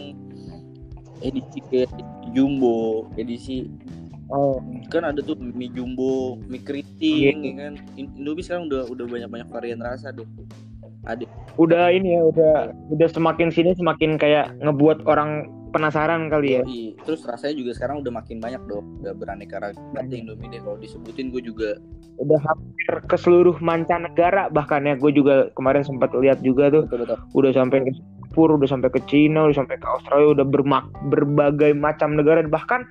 edisi 1.20 1.58
kayak 1.68 1.92
jumbo 2.32 3.08
edisi 3.18 3.68
Oh, 4.28 4.60
kan 4.92 5.08
ada 5.08 5.24
tuh 5.24 5.40
mie 5.40 5.72
jumbo 5.72 6.36
mie 6.52 6.60
keriting 6.60 7.48
ya 7.48 7.52
kan? 7.56 7.72
In- 7.96 8.12
Indomie 8.12 8.44
sekarang 8.44 8.68
udah 8.68 8.84
udah 8.92 9.04
banyak 9.08 9.28
banyak 9.32 9.48
varian 9.48 9.80
rasa 9.80 10.12
deh. 10.12 10.28
Ada. 11.08 11.24
Udah 11.56 11.88
ini 11.88 12.12
ya, 12.12 12.20
udah 12.28 12.54
udah 12.92 13.08
semakin 13.08 13.48
sini 13.48 13.72
semakin 13.72 14.20
kayak 14.20 14.52
ngebuat 14.60 15.08
orang 15.08 15.48
penasaran 15.70 16.32
kali 16.32 16.58
ya. 16.58 16.62
Yoi. 16.64 16.96
terus 17.04 17.22
rasanya 17.24 17.54
juga 17.60 17.70
sekarang 17.76 18.00
udah 18.02 18.12
makin 18.12 18.40
banyak 18.40 18.62
dong 18.68 18.86
udah 19.04 19.12
beraneka 19.14 19.56
ragam 19.60 19.84
banget 19.94 20.24
Indomie 20.24 20.48
deh 20.50 20.60
kalau 20.62 20.78
disebutin 20.80 21.30
gue 21.30 21.42
juga 21.44 21.78
Udah 22.18 22.40
hampir 22.42 22.94
ke 23.06 23.14
seluruh 23.14 23.54
mancanegara 23.62 24.50
bahkan 24.50 24.82
ya 24.82 24.98
gue 24.98 25.14
juga 25.14 25.54
kemarin 25.54 25.86
sempat 25.86 26.10
lihat 26.18 26.42
juga 26.42 26.66
tuh 26.66 26.82
betul 26.90 27.06
betul 27.06 27.18
udah 27.38 27.52
sampai 27.54 27.78
ke 27.86 27.90
Singapura, 27.94 28.52
udah 28.58 28.68
sampai 28.68 28.90
ke 28.90 29.00
Cina, 29.06 29.40
udah 29.46 29.56
sampai 29.56 29.76
ke 29.78 29.86
Australia, 29.86 30.28
udah 30.34 30.46
bermak 30.46 30.84
berbagai 31.08 31.72
macam 31.78 32.18
negara 32.18 32.42
bahkan 32.46 32.82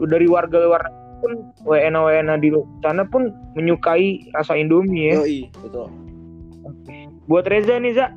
dari 0.00 0.28
warga 0.28 0.60
luar 0.60 0.82
pun 1.20 1.52
WNA 1.68 2.00
WNA 2.00 2.34
di 2.40 2.48
sana 2.80 3.04
pun 3.04 3.28
menyukai 3.52 4.32
rasa 4.32 4.56
Indomie 4.56 5.12
ya. 5.12 5.20
Yoi, 5.20 5.40
betul 5.60 5.88
Buat 7.28 7.46
Reza 7.46 7.78
nih 7.78 7.94
Za, 7.94 8.10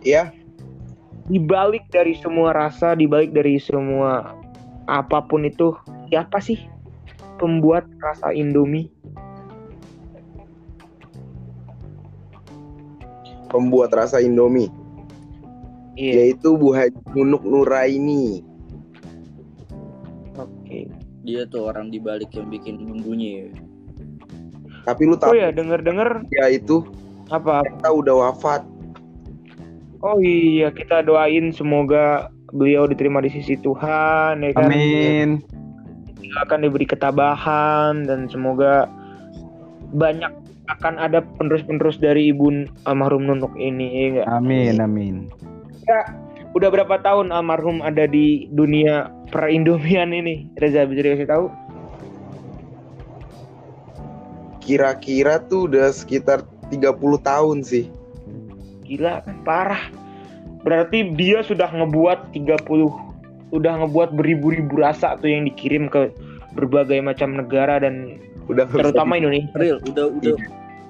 Iya. 0.00 0.32
Dibalik 1.30 1.86
dari 1.94 2.18
semua 2.18 2.50
rasa, 2.50 2.98
dibalik 2.98 3.30
dari 3.30 3.56
semua 3.62 4.34
apa 4.90 5.22
pun 5.22 5.46
itu, 5.46 5.72
siapa 6.10 6.42
sih 6.42 6.58
pembuat 7.38 7.86
rasa 8.02 8.34
Indomie? 8.34 8.90
Pembuat 13.50 13.94
rasa 13.94 14.18
Indomie 14.18 14.70
Iya. 16.00 16.32
yaitu 16.32 16.56
Bu 16.56 16.72
Haji 16.72 16.96
Nunuk 17.12 17.44
Nuraini. 17.44 18.40
Oke. 20.40 20.88
dia 21.20 21.44
tuh 21.44 21.68
orang 21.68 21.92
di 21.92 22.00
balik 22.00 22.32
yang 22.32 22.48
bikin 22.48 22.80
bumbunya 22.80 23.44
ya. 23.44 23.48
Tapi 24.88 25.04
lu 25.04 25.12
Oh 25.12 25.20
tahu 25.20 25.36
ya, 25.36 25.52
denger-denger 25.52 26.24
ya 26.32 26.48
itu 26.48 26.80
apa? 27.28 27.60
kita 27.76 27.92
udah 27.92 28.14
wafat. 28.32 28.64
Oh 30.00 30.16
iya, 30.24 30.72
kita 30.72 31.04
doain 31.04 31.52
semoga 31.52 32.32
beliau 32.56 32.88
diterima 32.88 33.20
di 33.20 33.28
sisi 33.28 33.52
Tuhan, 33.60 34.40
ya 34.40 34.52
kan? 34.56 34.72
Amin. 34.72 35.44
Akan 36.40 36.64
diberi 36.64 36.88
ketabahan 36.88 38.08
dan 38.08 38.24
semoga 38.32 38.88
banyak 39.92 40.32
akan 40.72 40.96
ada 40.96 41.20
penerus-penerus 41.36 42.00
dari 42.00 42.32
ibu 42.32 42.64
almarhum 42.88 43.28
Nunuk 43.28 43.52
ini, 43.60 44.16
ya? 44.16 44.24
Amin, 44.24 44.80
amin. 44.80 45.28
Udah 46.56 46.72
berapa 46.72 46.96
tahun 47.04 47.28
almarhum 47.28 47.84
ada 47.84 48.08
di 48.08 48.48
dunia 48.56 49.12
perindomian 49.28 50.16
ini? 50.16 50.48
Reza 50.56 50.88
bisa 50.88 51.04
dikasih 51.04 51.28
tahu? 51.28 51.46
Kira-kira 54.64 55.44
tuh 55.44 55.68
udah 55.68 55.92
sekitar 55.92 56.46
30 56.72 56.96
tahun 57.20 57.66
sih. 57.66 57.99
Gila 58.90 59.22
kan 59.22 59.36
parah. 59.40 59.82
Berarti 60.60 61.14
dia 61.14 61.40
sudah 61.40 61.70
ngebuat 61.70 62.34
30 62.34 62.66
udah 63.50 63.72
ngebuat 63.80 64.14
beribu-ribu 64.14 64.78
rasa 64.78 65.14
tuh 65.16 65.26
yang 65.26 65.42
dikirim 65.44 65.86
ke 65.86 66.10
berbagai 66.52 66.98
macam 67.00 67.34
negara 67.34 67.78
dan 67.78 68.18
Udah 68.46 68.66
terutama 68.66 69.14
Indonesia. 69.14 69.46
real 69.54 69.78
udah 69.84 70.10
udah 70.12 70.34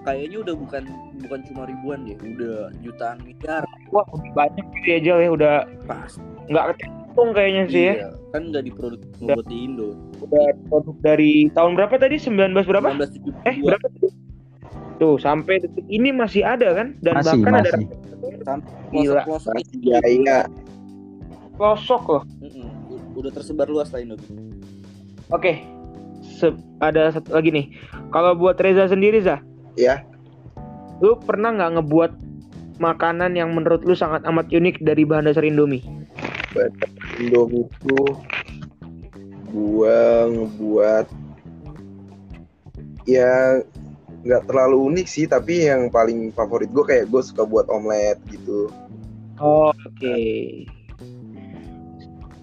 kayaknya 0.03 0.41
udah 0.41 0.55
bukan 0.57 0.83
bukan 1.21 1.41
cuma 1.45 1.63
ribuan 1.65 2.05
deh 2.05 2.17
udah 2.17 2.73
jutaan 2.81 3.21
miliar 3.21 3.65
Wah, 3.89 4.05
udah 4.09 4.33
banyak 4.33 4.65
ya 4.83 4.97
Jal 4.99 5.19
ya 5.21 5.31
udah 5.31 5.55
pas 5.85 6.17
nggak 6.49 6.65
kehitung 6.75 7.31
kayaknya 7.33 7.63
sih 7.69 7.83
ya. 7.83 7.95
iya 7.95 8.09
kan 8.31 8.43
nggak 8.49 8.65
diproduksi 8.65 9.21
buat 9.23 9.45
di 9.45 9.57
Indo 9.61 9.93
Udah 10.21 10.45
produk 10.69 10.97
dari 11.03 11.33
tahun 11.51 11.73
berapa 11.75 11.95
tadi? 11.97 12.17
19 12.17 12.39
berapa? 12.63 12.89
1972 12.95 13.45
Eh, 13.45 13.57
berapa 13.61 13.87
tuh? 15.01 15.17
Sampai 15.17 15.65
detik 15.65 15.89
ini 15.89 16.13
masih 16.13 16.45
ada 16.45 16.77
kan? 16.77 16.95
Dan 17.01 17.25
Masih, 17.25 17.41
bahkan 17.41 17.53
ada 17.57 17.71
masih. 17.73 17.87
Gila. 18.91 19.23
pelosok 19.25 19.53
Masih 19.57 19.79
jaya. 19.81 20.39
pelosok 21.57 22.03
loh. 22.07 22.23
udah 23.11 23.33
tersebar 23.37 23.69
luas 23.69 23.93
lah 23.93 24.01
Indomie 24.01 24.55
Oke. 25.29 25.61
Se- 26.21 26.57
ada 26.81 27.13
satu 27.13 27.37
lagi 27.37 27.53
nih. 27.53 27.67
Kalau 28.13 28.33
buat 28.37 28.57
Reza 28.57 28.89
sendiri, 28.89 29.21
Zah, 29.21 29.41
Ya, 29.79 30.03
lu 31.01 31.17
pernah 31.17 31.53
nggak 31.55 31.81
ngebuat 31.81 32.13
makanan 32.81 33.37
yang 33.37 33.53
menurut 33.53 33.85
lu 33.85 33.93
sangat 33.93 34.25
amat 34.25 34.49
unik 34.49 34.81
dari 34.83 35.05
bahan 35.05 35.29
dasar 35.29 35.45
Indomie? 35.45 35.85
Indomie 37.17 37.69
itu 37.69 38.01
gua 39.53 40.27
ngebuat 40.33 41.07
ya 43.05 43.61
nggak 44.21 44.45
terlalu 44.45 44.77
unik 44.87 45.07
sih 45.07 45.25
tapi 45.25 45.65
yang 45.65 45.89
paling 45.89 46.29
favorit 46.31 46.69
gue 46.69 46.85
kayak 46.85 47.09
gue 47.09 47.21
suka 47.21 47.43
buat 47.43 47.65
omelet 47.67 48.21
gitu 48.29 48.69
Oh, 49.37 49.73
oke. 49.73 50.17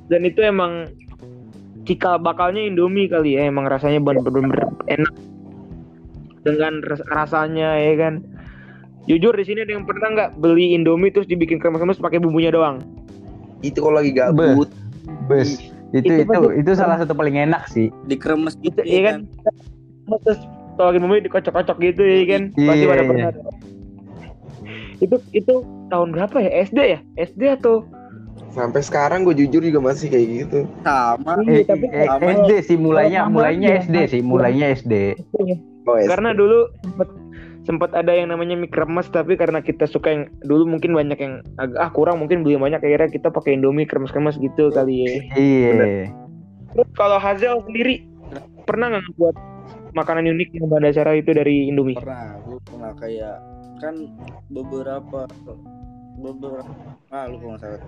Dan 0.08 0.22
itu 0.24 0.42
emang 0.42 0.90
cikal 1.86 2.18
bakalnya 2.18 2.58
Indomie 2.60 3.06
kali 3.06 3.38
ya, 3.38 3.46
emang 3.46 3.70
rasanya 3.70 4.02
bener-bener 4.02 4.58
enak 4.88 5.14
dengan 6.42 6.82
ras- 6.82 7.06
rasanya 7.08 7.78
ya 7.78 7.94
kan. 7.98 8.26
Jujur 9.06 9.30
di 9.32 9.46
sini 9.46 9.62
ada 9.62 9.72
yang 9.72 9.86
pernah 9.86 10.10
nggak 10.10 10.32
beli 10.36 10.74
Indomie 10.74 11.14
terus 11.14 11.30
dibikin 11.30 11.62
kremes-kremes 11.62 12.02
pakai 12.02 12.18
bumbunya 12.18 12.50
doang? 12.50 12.82
itu 13.62 13.78
kalau 13.78 13.98
lagi 13.98 14.10
gabut 14.12 14.74
Bes. 15.26 15.62
Itu 15.92 16.02
Itu 16.02 16.14
itu 16.20 16.30
pasti- 16.30 16.56
itu 16.58 16.72
salah 16.74 16.98
satu 16.98 17.14
paling 17.14 17.38
enak 17.40 17.66
sih. 17.68 17.94
dikremes 18.06 18.58
gitu 18.58 18.74
Itu, 18.74 18.82
iya 18.84 18.98
ya 18.98 19.02
kan? 19.08 19.20
kan 19.40 19.54
Terus 20.26 20.40
tolongin 20.78 21.02
bumbunya 21.02 21.26
dikocok-kocok 21.26 21.78
gitu 21.82 22.02
ya 22.02 22.24
kan? 22.30 22.44
Pasti 22.54 22.64
Iya, 22.78 22.88
pada 22.88 22.96
iya. 22.96 23.10
pernah. 23.10 23.32
Itu 24.98 25.16
itu 25.32 25.54
tahun 25.88 26.10
berapa 26.12 26.38
ya? 26.40 26.52
SD 26.64 26.80
ya? 26.80 27.00
SD 27.18 27.42
atau? 27.54 27.86
sampai 28.50 28.82
sekarang 28.82 29.22
gue 29.22 29.38
jujur 29.38 29.62
juga 29.62 29.78
masih 29.84 30.10
kayak 30.10 30.28
gitu 30.34 30.60
sama 30.82 31.38
Iya, 31.46 31.62
Eh, 31.62 31.66
tapi 31.68 31.86
eh, 31.88 32.10
sama. 32.10 32.26
SD 32.42 32.52
sih 32.64 32.78
mulainya 32.80 33.22
Sama 33.22 33.34
mulainya. 33.36 33.70
SD 33.78 33.96
sih 34.10 34.22
mulainya 34.26 34.66
SD. 34.74 34.94
oh, 35.86 35.94
ya. 35.94 36.10
Karena 36.10 36.34
dulu 36.34 36.66
sempet 36.82 37.10
sempat 37.62 37.94
ada 37.94 38.10
yang 38.10 38.32
namanya 38.32 38.58
mie 38.58 38.66
kremes 38.66 39.12
tapi 39.12 39.38
karena 39.38 39.62
kita 39.62 39.86
suka 39.86 40.10
yang 40.10 40.24
dulu 40.42 40.66
mungkin 40.66 40.90
banyak 40.92 41.20
yang 41.20 41.34
agak 41.58 41.78
ah 41.78 41.92
kurang 41.92 42.18
mungkin 42.18 42.42
beli 42.42 42.58
banyak 42.58 42.80
akhirnya 42.80 43.12
kita 43.12 43.30
pakai 43.30 43.54
Indomie 43.54 43.86
kremes-kremes 43.86 44.40
gitu 44.40 44.74
kali 44.74 45.06
ya. 45.06 45.14
Iya. 45.36 46.10
Terus 46.74 46.90
kalau 46.96 47.20
Hazel 47.20 47.62
sendiri 47.62 48.10
pernah 48.64 48.90
nggak 48.90 49.06
buat 49.18 49.36
makanan 49.94 50.28
unik 50.36 50.50
yang 50.58 50.68
bahan 50.68 50.84
dasar 50.90 51.08
itu 51.16 51.32
dari 51.32 51.70
Indomie? 51.72 51.96
pernah 51.96 52.40
gue 52.44 52.60
pernah 52.66 52.92
kayak 52.98 53.38
kan 53.78 53.96
beberapa 54.50 55.30
beberapa 56.18 56.72
ah 57.14 57.30
lu 57.30 57.38
kalau 57.38 57.58
salah 57.62 57.82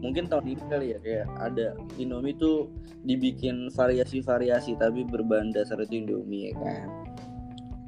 mungkin 0.00 0.30
tahun 0.30 0.56
ini 0.56 0.64
kali 0.70 0.86
ya 0.96 0.98
kayak 1.02 1.26
ada 1.36 1.76
Indomie 2.00 2.36
tuh 2.38 2.72
dibikin 3.04 3.68
variasi-variasi 3.74 4.80
tapi 4.80 5.04
berbahan 5.04 5.52
dasar 5.52 5.82
itu 5.84 6.00
Indomie 6.00 6.50
ya 6.50 6.52
kan 6.56 6.88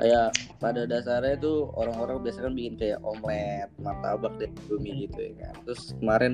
kayak 0.02 0.35
pada 0.59 0.82
dasarnya 0.82 1.38
tuh 1.38 1.71
orang-orang 1.78 2.26
biasa 2.26 2.42
kan 2.42 2.52
bikin 2.59 2.75
kayak 2.75 2.99
omelet 3.06 3.71
martabak 3.78 4.35
dari 4.35 4.50
Indomie 4.66 5.06
gitu 5.06 5.18
ya 5.23 5.32
kan. 5.38 5.54
Terus 5.62 5.82
kemarin 6.02 6.32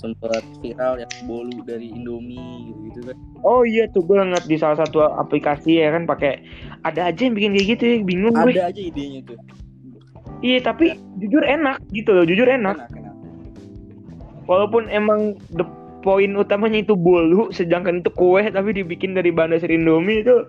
sempat 0.00 0.44
viral 0.64 1.04
yang 1.04 1.12
bolu 1.28 1.60
dari 1.68 1.92
Indomie 1.92 2.72
gitu, 2.72 2.80
gitu 2.88 3.00
kan. 3.12 3.16
Oh 3.44 3.60
iya 3.68 3.84
tuh 3.92 4.00
gue 4.08 4.16
ngeliat 4.16 4.48
di 4.48 4.56
salah 4.56 4.80
satu 4.80 5.04
aplikasi 5.04 5.84
ya 5.84 5.92
kan 5.92 6.08
pakai 6.08 6.40
ada 6.88 7.12
aja 7.12 7.20
yang 7.20 7.36
bikin 7.36 7.52
kayak 7.52 7.68
gitu 7.76 7.82
ya 7.84 7.96
bingung 8.00 8.32
gue. 8.32 8.56
ada 8.56 8.72
aja 8.72 8.80
idenya 8.80 9.20
tuh. 9.28 9.36
Iya 10.40 10.64
tapi 10.64 10.96
jujur 11.20 11.44
enak 11.44 11.76
gitu 11.92 12.16
loh 12.16 12.24
jujur 12.24 12.48
enak. 12.48 12.88
enak 12.88 12.96
enak. 12.96 13.14
Walaupun 14.48 14.88
emang 14.88 15.36
the 15.52 15.68
poin 16.00 16.32
utamanya 16.32 16.80
itu 16.80 16.96
bolu, 16.96 17.52
sedangkan 17.52 18.00
itu 18.00 18.08
kue 18.16 18.40
tapi 18.48 18.72
dibikin 18.72 19.12
dari 19.12 19.28
bahan 19.28 19.52
dasar 19.52 19.68
Indomie 19.68 20.24
itu 20.24 20.48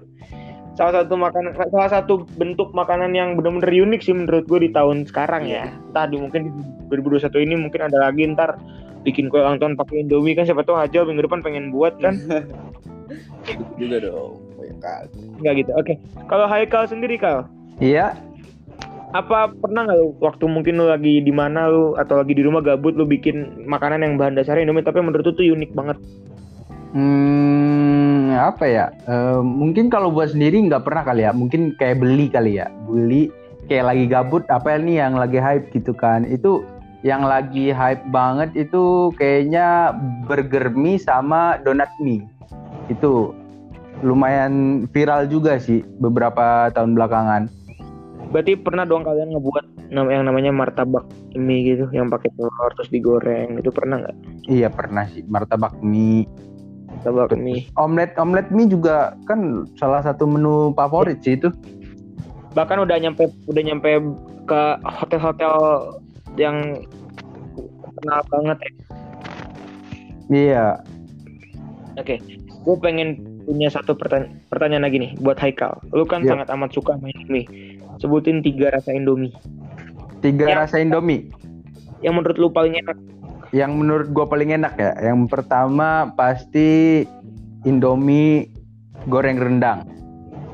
salah 0.82 1.06
satu 1.06 1.14
makanan 1.14 1.52
salah 1.70 1.92
satu 1.94 2.14
bentuk 2.42 2.74
makanan 2.74 3.14
yang 3.14 3.38
benar-benar 3.38 3.70
unik 3.70 4.02
sih 4.02 4.18
menurut 4.18 4.50
gue 4.50 4.66
di 4.66 4.70
tahun 4.74 5.06
sekarang 5.06 5.46
ya. 5.46 5.70
Tadi 5.94 6.18
mungkin 6.18 6.50
di 6.50 6.52
2021 6.90 7.46
ini 7.46 7.56
mungkin 7.62 7.86
ada 7.86 8.02
lagi 8.02 8.26
ntar 8.34 8.58
bikin 9.06 9.30
kue 9.30 9.38
ulang 9.46 9.62
tahun 9.62 9.78
pakai 9.78 10.02
Indomie 10.02 10.34
kan 10.34 10.50
siapa 10.50 10.66
tahu 10.66 10.82
Hajal 10.82 11.06
minggu 11.06 11.30
depan 11.30 11.46
pengen 11.46 11.70
buat 11.70 12.02
kan? 12.02 12.18
Gitu 13.46 13.62
juga 13.78 13.98
dong 14.10 14.42
nggak 15.42 15.54
gitu 15.62 15.72
oke. 15.78 15.94
Kalau 16.30 16.46
Haikal 16.50 16.90
sendiri 16.90 17.22
Kal? 17.22 17.46
Iya. 17.78 18.18
apa 19.12 19.52
pernah 19.52 19.84
nggak 19.84 20.00
lu 20.00 20.16
waktu 20.24 20.48
mungkin 20.48 20.80
lu 20.80 20.88
lagi 20.88 21.20
di 21.20 21.36
mana 21.36 21.68
lu 21.68 22.00
atau 22.00 22.16
lagi 22.24 22.32
di 22.32 22.48
rumah 22.48 22.64
gabut 22.64 22.96
lu 22.96 23.04
bikin 23.04 23.68
makanan 23.68 24.08
yang 24.08 24.16
bahan 24.16 24.40
dasarnya 24.40 24.64
Indomie 24.64 24.88
tapi 24.88 25.04
menurut 25.04 25.28
lu 25.28 25.36
tuh 25.36 25.52
unik 25.52 25.76
banget? 25.76 26.00
Hmm, 26.96 28.01
apa 28.38 28.66
ya? 28.68 28.86
Eh, 29.08 29.42
mungkin 29.42 29.92
kalau 29.92 30.12
buat 30.14 30.32
sendiri 30.32 30.60
nggak 30.68 30.86
pernah 30.88 31.04
kali 31.04 31.28
ya. 31.28 31.32
Mungkin 31.36 31.76
kayak 31.76 32.00
beli 32.00 32.32
kali 32.32 32.60
ya. 32.62 32.68
Beli 32.88 33.32
kayak 33.72 33.88
lagi 33.88 34.06
gabut 34.12 34.44
apa 34.52 34.76
nih 34.76 35.00
yang 35.00 35.16
lagi 35.16 35.40
hype 35.40 35.72
gitu 35.72 35.96
kan 35.96 36.28
itu 36.28 36.60
yang 37.08 37.24
lagi 37.24 37.72
hype 37.72 38.04
banget 38.12 38.52
itu 38.54 39.16
kayaknya 39.16 39.96
burger 40.28 40.76
mie 40.76 41.00
sama 41.00 41.56
donat 41.64 41.88
mie 42.04 42.28
itu 42.92 43.32
lumayan 44.04 44.84
viral 44.92 45.24
juga 45.32 45.56
sih 45.56 45.88
beberapa 46.04 46.68
tahun 46.76 47.00
belakangan 47.00 47.48
Berarti 48.32 48.56
pernah 48.56 48.88
dong 48.88 49.04
kalian 49.04 49.36
ngebuat 49.36 49.92
yang 49.92 50.24
namanya 50.24 50.56
martabak 50.56 51.04
mie 51.36 51.68
gitu, 51.68 51.92
yang 51.92 52.08
pakai 52.08 52.32
telur 52.40 52.72
terus 52.80 52.88
digoreng, 52.88 53.60
itu 53.60 53.68
pernah 53.76 54.08
nggak? 54.08 54.16
iya 54.48 54.72
pernah 54.72 55.04
sih 55.12 55.20
martabak 55.28 55.76
mie 55.84 56.24
Martabak 57.02 57.34
mie. 57.34 57.66
omelet 57.76 58.14
omelet 58.16 58.48
mie 58.50 58.66
juga 58.66 59.18
kan 59.26 59.66
salah 59.76 60.00
satu 60.00 60.24
menu 60.24 60.70
favorit 60.72 61.18
sih 61.20 61.34
itu 61.34 61.50
Bahkan 62.52 62.78
udah 62.80 63.00
nyampe 63.00 63.26
udah 63.48 63.64
nyampe 63.64 63.90
ke 64.44 64.62
hotel-hotel 64.84 65.56
yang 66.36 66.84
kenal 67.96 68.22
banget 68.28 68.58
ya. 68.60 68.72
iya 70.30 70.66
Oke, 71.96 72.20
gue 72.40 72.76
pengen 72.78 73.20
punya 73.44 73.68
satu 73.68 73.92
pertanya- 73.94 74.32
pertanyaan 74.48 74.84
lagi 74.84 74.98
nih 74.98 75.12
buat 75.20 75.36
Haikal. 75.36 75.76
Lu 75.92 76.04
kan 76.04 76.24
Iya. 76.24 76.34
sangat 76.34 76.48
amat 76.50 76.72
suka 76.72 76.96
main 76.98 77.18
mie. 77.28 77.44
Sebutin 77.98 78.40
tiga 78.40 78.70
rasa 78.70 78.92
Indomie 78.92 79.34
tiga 80.22 80.46
Ya. 80.46 80.56
rasa 80.56 80.78
indomie 80.78 81.34
yang 82.00 82.14
menurut 82.14 82.38
lu 82.38 82.48
paling 82.48 82.78
enak. 82.78 82.94
Yang 83.52 83.76
menurut 83.76 84.12
gua 84.16 84.28
paling 84.28 84.56
enak 84.56 84.76
ya 84.80 84.92
yang 85.12 85.28
pertama 85.28 86.12
pasti 86.16 87.04
indomie 87.68 88.48
goreng 89.08 89.40
rendang 89.40 89.88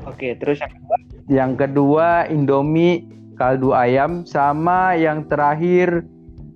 Oke, 0.08 0.32
terus 0.40 0.56
yang 0.58 0.72
kedua, 0.72 0.96
yang 1.28 1.52
kedua 1.54 2.06
indomie 2.32 3.04
kaldu 3.38 3.76
ayam 3.76 4.24
sama 4.26 4.96
yang 4.98 5.22
terakhir 5.30 6.02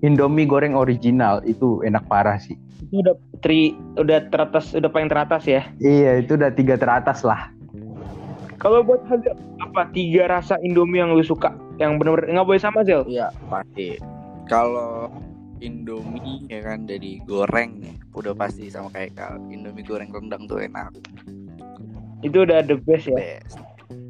indomie 0.02 0.48
goreng 0.48 0.74
original 0.74 1.38
itu 1.46 1.78
enak 1.86 2.02
parah 2.10 2.40
sih 2.40 2.58
itu 2.82 2.98
udah 3.06 3.14
tri 3.38 3.78
udah 3.94 4.26
teratas 4.28 4.74
udah 4.74 4.90
paling 4.90 5.06
teratas 5.06 5.46
ya. 5.46 5.62
iya 5.78 6.18
itu 6.18 6.34
udah 6.34 6.50
tiga 6.50 6.74
teratas 6.74 7.22
lah 7.22 7.48
Kalau 8.62 8.78
buat 8.86 9.02
Hazel, 9.10 9.34
apa 9.58 9.90
tiga 9.90 10.30
rasa 10.30 10.54
Indomie 10.62 11.02
yang 11.02 11.18
lu 11.18 11.26
suka? 11.26 11.50
Yang 11.82 11.98
bener-bener 11.98 12.30
nggak 12.30 12.46
boleh 12.46 12.62
sama 12.62 12.86
Zel. 12.86 13.02
Iya 13.10 13.34
pasti. 13.50 13.98
Kalau 14.46 15.10
Indomie 15.62 16.50
ya 16.50 16.60
kan 16.66 16.84
dari 16.84 17.22
goreng 17.22 17.78
nih, 17.78 17.94
udah 18.10 18.34
pasti 18.34 18.66
sama 18.66 18.90
kayak. 18.90 19.14
Indomie 19.48 19.86
goreng 19.86 20.10
rendang 20.10 20.50
tuh 20.50 20.58
enak, 20.58 20.90
Itu 22.22 22.42
udah 22.42 22.66
the 22.66 22.74
best 22.82 23.06
ya. 23.06 23.14
best. 23.14 23.62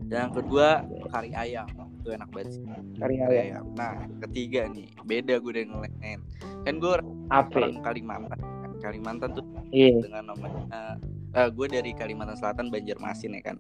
Yang 0.09 0.45
kedua 0.45 0.85
kari 1.09 1.33
ayam, 1.33 1.69
itu 2.01 2.13
enak 2.13 2.29
banget 2.33 2.57
sih. 2.57 2.65
Kari 3.01 3.17
ayam. 3.21 3.33
ayam. 3.33 3.65
Nah 3.77 3.93
ketiga 4.25 4.69
nih, 4.69 4.89
beda 5.05 5.41
gue 5.41 5.53
yang 5.57 5.81
lain. 5.81 6.21
Kan 6.65 6.75
gue 6.81 6.91
orang 6.91 7.81
Kalimantan. 7.81 8.41
Kalimantan 8.83 9.31
tuh 9.33 9.45
Iya. 9.73 10.05
dengan 10.05 10.35
namanya, 10.35 10.99
eh 11.33 11.49
gue 11.49 11.67
dari 11.69 11.93
Kalimantan 11.97 12.37
Selatan 12.37 12.69
Banjarmasin 12.69 13.37
ya 13.37 13.43
kan. 13.45 13.57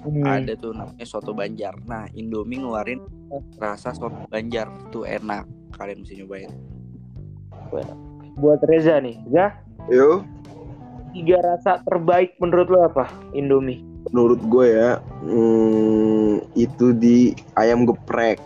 Hmm. 0.00 0.24
ada 0.24 0.56
tuh 0.56 0.72
namanya 0.72 1.04
soto 1.04 1.36
Banjar. 1.36 1.76
Nah, 1.84 2.08
Indomie 2.16 2.56
ngeluarin 2.56 3.04
rasa 3.60 3.92
soto 3.92 4.16
Banjar 4.32 4.72
tuh 4.88 5.04
enak. 5.04 5.44
Kalian 5.76 6.00
mesti 6.02 6.24
nyobain. 6.24 6.48
Buat 8.40 8.60
Reza 8.66 8.98
nih, 8.98 9.18
ya 9.30 9.52
Yo, 9.88 10.22
tiga 11.10 11.42
rasa 11.42 11.82
terbaik 11.82 12.34
menurut 12.38 12.66
lu 12.68 12.78
apa? 12.80 13.10
Indomie. 13.32 13.82
menurut 14.10 14.40
gue 14.42 14.66
ya, 14.74 14.96
hmm, 15.22 16.40
itu 16.56 16.96
di 16.96 17.36
ayam 17.54 17.84
geprek. 17.84 18.40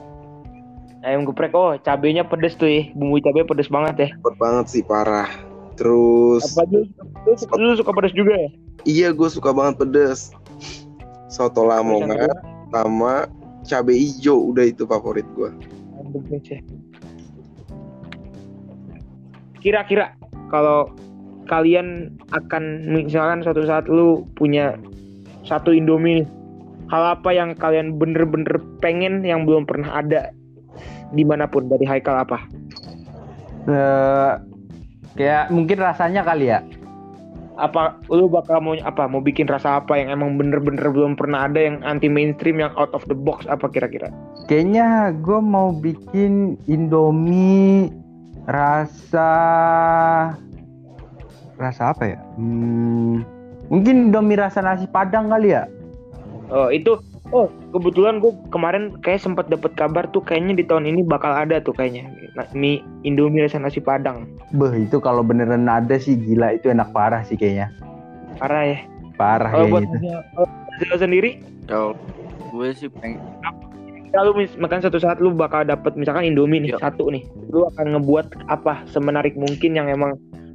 Ayam 1.00 1.24
geprek, 1.24 1.54
oh 1.54 1.78
cabenya 1.78 2.26
pedes 2.26 2.58
tuh 2.58 2.66
ya, 2.66 2.90
bumbu 2.92 3.22
cabai 3.22 3.46
pedes 3.46 3.70
banget 3.70 3.94
ya. 3.96 4.08
Cepet 4.18 4.34
banget 4.36 4.66
sih 4.68 4.82
parah. 4.82 5.30
Terus, 5.78 6.42
Apa 6.54 6.66
lu, 6.70 6.86
lu, 7.24 7.32
suka- 7.38 7.56
lu 7.58 7.74
suka 7.76 7.90
pedes 7.94 8.14
juga 8.14 8.34
ya? 8.34 8.50
iya 8.84 9.08
gue 9.10 9.28
suka 9.30 9.50
banget 9.54 9.84
pedes. 9.84 10.34
Soto 11.30 11.66
Lamongan 11.66 12.30
sama 12.70 13.26
cabai 13.64 13.96
hijau 13.96 14.54
udah 14.54 14.64
itu 14.66 14.86
favorit 14.86 15.26
gue. 15.34 15.50
Kira-kira 19.64 20.12
kalau 20.52 20.92
kalian 21.48 22.12
akan 22.36 22.84
misalkan 22.92 23.40
suatu 23.40 23.64
saat 23.64 23.88
lu 23.88 24.28
punya 24.36 24.76
satu 25.44 25.72
Indomie 25.72 26.20
nih, 26.20 26.26
hal 26.92 27.16
apa 27.16 27.32
yang 27.32 27.56
kalian 27.56 27.96
bener-bener 27.96 28.60
pengen 28.84 29.24
yang 29.24 29.48
belum 29.48 29.64
pernah 29.64 30.04
ada 30.04 30.32
di 31.16 31.24
mana 31.24 31.48
pun 31.48 31.68
dari 31.68 31.84
Haikal 31.88 32.28
apa? 32.28 32.38
Eh, 33.64 34.32
kayak 35.16 35.48
mungkin 35.48 35.78
rasanya 35.80 36.20
kali 36.26 36.52
ya 36.52 36.60
apa 37.54 38.02
lu 38.10 38.26
bakal 38.26 38.58
mau 38.58 38.74
apa 38.82 39.06
mau 39.06 39.22
bikin 39.22 39.46
rasa 39.46 39.78
apa 39.78 39.94
yang 39.94 40.10
emang 40.10 40.34
bener-bener 40.34 40.90
belum 40.90 41.14
pernah 41.14 41.46
ada 41.46 41.62
yang 41.62 41.78
anti 41.86 42.10
mainstream 42.10 42.58
yang 42.58 42.74
out 42.74 42.90
of 42.90 43.06
the 43.06 43.14
box 43.14 43.46
apa 43.46 43.70
kira-kira 43.70 44.10
kayaknya 44.50 45.14
gue 45.22 45.38
mau 45.38 45.70
bikin 45.70 46.58
indomie 46.66 47.94
rasa 48.44 49.30
rasa 51.56 51.82
apa 51.94 52.04
ya? 52.14 52.18
Hmm, 52.36 53.24
mungkin 53.72 54.10
indomie 54.10 54.38
rasa 54.38 54.60
nasi 54.60 54.84
padang 54.90 55.30
kali 55.32 55.54
ya? 55.54 55.64
Oh 56.52 56.68
itu 56.68 57.00
oh 57.32 57.48
kebetulan 57.72 58.20
gue 58.20 58.32
kemarin 58.52 58.94
kayak 59.00 59.24
sempat 59.24 59.48
dapat 59.48 59.72
kabar 59.74 60.04
tuh 60.12 60.20
kayaknya 60.20 60.60
di 60.60 60.64
tahun 60.66 60.84
ini 60.84 61.00
bakal 61.06 61.32
ada 61.32 61.58
tuh 61.62 61.72
kayaknya 61.72 62.06
mie 62.52 62.82
indomie 63.06 63.46
rasa 63.46 63.62
nasi 63.62 63.80
padang. 63.80 64.28
Beh 64.52 64.84
itu 64.84 65.00
kalau 65.00 65.24
beneran 65.24 65.70
ada 65.70 65.96
sih 65.96 66.18
gila 66.18 66.58
itu 66.58 66.68
enak 66.68 66.90
parah 66.92 67.22
sih 67.24 67.38
kayaknya. 67.38 67.72
Parah 68.36 68.64
ya? 68.66 68.78
Parah 69.14 69.50
kalau 69.54 69.66
kayak 69.66 69.72
buat 69.72 69.82
gitu. 69.86 69.96
kalau 70.34 70.48
Hazel 70.74 70.98
sendiri? 70.98 71.30
Kalau 71.70 71.90
gue 72.50 72.68
sih 72.74 72.90
pengen 72.90 73.22
kalau 74.14 74.32
mis- 74.32 74.54
makan 74.56 74.78
satu 74.78 74.96
saat 74.96 75.18
lu 75.18 75.30
bakal 75.30 75.62
dapat 75.62 75.92
misalkan 75.94 76.24
indomie 76.24 76.58
nih 76.60 76.72
Iya. 76.72 76.80
satu 76.80 77.10
nih 77.10 77.22
lu 77.50 77.66
akan 77.68 77.86
ngebuat 77.92 78.46
apa 78.46 78.86
semenarik 78.86 79.34
mungkin 79.34 79.74
yang 79.74 79.86
emang 79.86 80.14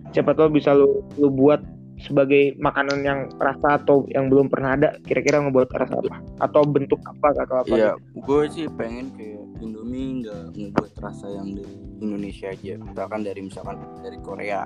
siapa 0.10 0.32
tahu 0.32 0.50
bisa 0.50 0.72
lu 0.72 0.88
lu 1.15 1.30
buat 1.30 1.60
sebagai 2.00 2.56
makanan 2.58 3.04
yang 3.04 3.19
rasa 3.36 3.76
atau 3.76 4.08
yang 4.08 4.26
belum 4.26 4.48
pernah 4.48 4.74
ada 4.74 4.95
kira-kira 5.04 5.43
ngebuat 5.43 5.67
rasa 5.69 6.00
apa 6.00 6.15
atau 6.39 6.63
bentuk 6.63 6.98
apa 7.04 7.36
atau 7.38 7.56
apa 7.60 7.69
Iya, 7.69 7.91
gue 8.15 8.41
sih 8.50 8.65
pengen 8.72 9.12
kayak 9.13 9.43
Indomie 9.60 10.24
nggak 10.24 10.56
ngebuat 10.56 10.91
rasa 10.98 11.28
yang 11.28 11.52
dari 11.52 11.76
Indonesia 12.00 12.48
aja. 12.48 12.80
Misalkan 12.80 13.28
dari 13.28 13.41
misalkan 13.43 13.76
dari 14.00 14.15
Korea. 14.24 14.63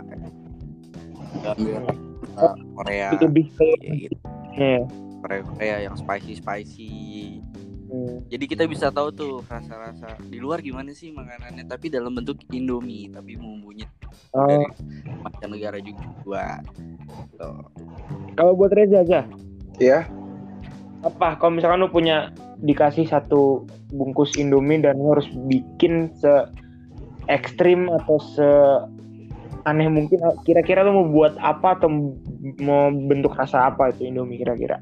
Nggak 1.33 1.53
ambil 1.57 1.81
Korea. 2.77 3.07
lebih 3.17 3.45
Kayak 3.57 3.81
gitu. 4.05 4.15
ya. 4.53 4.79
Korea 5.19 5.41
Korea 5.43 5.75
yang 5.81 5.95
spicy 5.97 6.33
spicy. 6.37 6.91
Hmm. 7.93 8.25
Jadi 8.25 8.49
kita 8.49 8.65
bisa 8.65 8.89
tahu 8.89 9.13
tuh 9.13 9.33
rasa-rasa 9.45 10.17
di 10.25 10.41
luar 10.41 10.65
gimana 10.65 10.89
sih 10.97 11.13
makanannya, 11.13 11.61
tapi 11.69 11.93
dalam 11.93 12.17
bentuk 12.17 12.41
Indomie, 12.49 13.05
tapi 13.13 13.37
bumbunya 13.37 13.85
Oh, 14.33 14.49
dari 14.49 14.65
mancanegara 15.21 15.77
juga. 15.77 16.57
Tuh. 17.37 17.69
kalau 18.33 18.57
buat 18.57 18.73
Reza 18.73 19.05
aja 19.05 19.21
Ya, 19.77 20.09
apa 21.05 21.37
kalau 21.37 21.57
misalkan 21.57 21.85
lu 21.85 21.89
punya 21.89 22.33
dikasih 22.61 23.05
satu 23.05 23.61
bungkus 23.93 24.33
Indomie 24.41 24.81
dan 24.81 24.97
lu 24.97 25.13
harus 25.13 25.29
bikin 25.49 26.09
se 26.17 26.49
ekstrim 27.29 27.93
atau 28.01 28.17
se 28.17 28.49
aneh 29.63 29.85
mungkin 29.85 30.17
kira-kira 30.43 30.81
lu 30.81 30.97
mau 30.97 31.07
buat 31.09 31.33
apa 31.37 31.77
atau 31.77 31.89
mau 32.57 32.89
bentuk 32.89 33.37
rasa 33.37 33.69
apa 33.69 33.93
itu 33.93 34.09
Indomie 34.09 34.41
kira-kira 34.41 34.81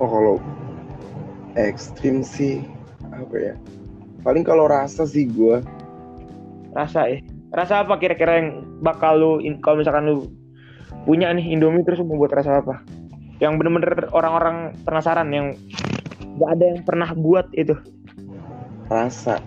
oh 0.00 0.08
kalau 0.08 0.34
ekstrim 1.54 2.22
sih 2.22 2.62
apa 3.10 3.34
ya? 3.36 3.54
Paling 4.20 4.44
kalau 4.44 4.68
rasa 4.68 5.04
sih 5.04 5.26
gue 5.26 5.60
rasa 6.70 7.10
ya 7.10 7.18
rasa 7.50 7.82
apa 7.82 7.98
kira-kira 7.98 8.38
yang 8.38 8.48
bakal 8.78 9.18
lu 9.18 9.30
kalau 9.58 9.82
misalkan 9.82 10.06
lu 10.06 10.30
punya 11.02 11.34
nih 11.34 11.50
Indomie 11.50 11.82
terus 11.82 11.98
mau 11.98 12.14
buat 12.14 12.30
rasa 12.30 12.62
apa 12.62 12.78
yang 13.42 13.58
bener-bener 13.58 14.06
orang-orang 14.12 14.76
penasaran 14.86 15.26
yang 15.34 15.56
gak 16.38 16.50
ada 16.54 16.64
yang 16.70 16.80
pernah 16.84 17.10
buat 17.16 17.48
itu 17.56 17.74
rasa. 18.86 19.40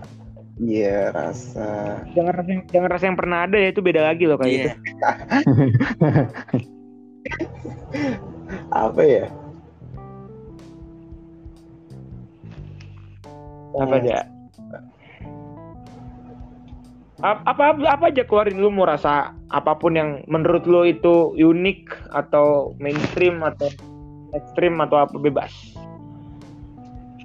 Iya 0.54 1.10
rasa. 1.10 1.98
jangan 2.14 2.30
rasa 2.30 2.48
yang, 2.54 2.62
jangan 2.70 2.88
rasa 2.92 3.04
yang 3.10 3.18
pernah 3.18 3.38
ada 3.42 3.56
ya 3.58 3.68
itu 3.74 3.80
beda 3.82 4.00
lagi 4.06 4.22
loh 4.28 4.38
kayak 4.38 4.52
Iya. 4.52 4.58
gitu 4.58 4.70
Apa 8.70 9.02
ya? 9.02 9.26
Apa 13.80 13.94
aja 13.98 14.16
apa, 17.24 17.40
apa 17.46 17.64
apa 17.88 18.04
aja 18.10 18.22
keluarin 18.26 18.60
lu 18.60 18.68
mau 18.68 18.84
rasa 18.84 19.32
apa 19.48 19.72
pun 19.78 19.96
yang 19.96 20.20
menurut 20.28 20.66
lu 20.68 20.84
itu 20.84 21.32
unik 21.38 22.10
atau 22.12 22.76
mainstream 22.82 23.40
atau 23.40 23.70
ekstrim 24.34 24.82
atau 24.82 25.06
apa 25.06 25.16
bebas 25.16 25.50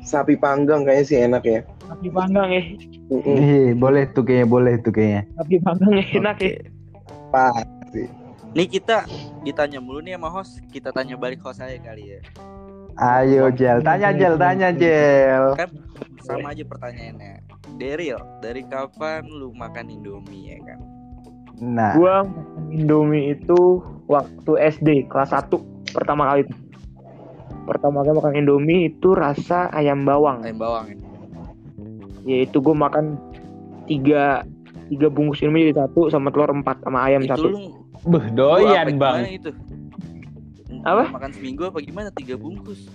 Sapi 0.09 0.33
panggang 0.41 0.89
kayaknya 0.89 1.05
sih 1.05 1.17
enak 1.21 1.43
ya. 1.45 1.61
Sapi 1.85 2.09
panggang 2.09 2.49
ya. 2.49 2.63
Ih, 3.13 3.77
boleh 3.77 4.09
tuh 4.09 4.25
kayaknya, 4.25 4.47
boleh 4.49 4.73
tuh 4.81 4.89
kayaknya. 4.89 5.21
Sapi 5.37 5.55
panggang 5.61 5.93
ya 6.01 6.05
enak 6.17 6.37
ya. 6.41 6.53
Pasti. 7.29 8.03
Nih 8.57 8.65
kita 8.65 9.05
ditanya 9.45 9.77
mulu 9.77 10.01
nih 10.01 10.17
sama 10.17 10.33
host, 10.33 10.65
kita 10.73 10.89
tanya 10.89 11.13
balik 11.13 11.37
host 11.45 11.61
aja 11.61 11.77
kali 11.77 12.17
ya. 12.17 12.19
Ayo 12.97 13.53
Jel, 13.53 13.85
tanya 13.85 14.09
Jel, 14.09 14.33
tanya 14.41 14.73
Jel. 14.73 15.53
Kan 15.53 15.69
sama 16.21 16.51
aja 16.51 16.63
pertanyaannya. 16.63 17.33
Daryl, 17.75 18.19
dari 18.39 18.61
kapan 18.63 19.23
lu 19.25 19.51
makan 19.51 19.87
Indomie 19.87 20.53
ya 20.53 20.59
kan? 20.65 20.79
Nah, 21.59 21.91
Gua 21.93 22.23
makan 22.23 22.69
Indomie 22.69 23.33
itu 23.33 23.79
waktu 24.05 24.51
SD 24.71 25.07
kelas 25.07 25.31
1 25.31 25.51
pertama 25.89 26.27
kali. 26.27 26.47
Pertama 27.65 28.01
kali 28.01 28.15
makan 28.15 28.33
Indomie 28.35 28.89
itu 28.89 29.11
rasa 29.11 29.69
ayam 29.69 30.03
bawang. 30.03 30.41
Ayam 30.41 30.57
bawang 30.57 30.85
ya. 30.87 30.97
Yaitu 32.27 32.59
gue 32.59 32.75
makan 32.75 33.15
tiga 33.85 34.43
tiga 34.87 35.07
bungkus 35.07 35.41
Indomie 35.41 35.67
jadi 35.67 35.85
satu 35.85 36.09
sama 36.09 36.29
telur 36.29 36.49
empat 36.49 36.81
sama 36.81 37.05
ayam 37.05 37.23
Itu 37.23 37.31
satu. 37.31 37.47
lu 37.49 37.59
beh 37.99 38.25
doyan 38.31 38.95
bang. 38.95 39.17
itu? 39.29 39.51
Apa? 40.81 41.11
Makan 41.11 41.31
seminggu 41.35 41.67
apa 41.67 41.79
gimana? 41.79 42.07
Tiga 42.09 42.39
bungkus. 42.39 42.87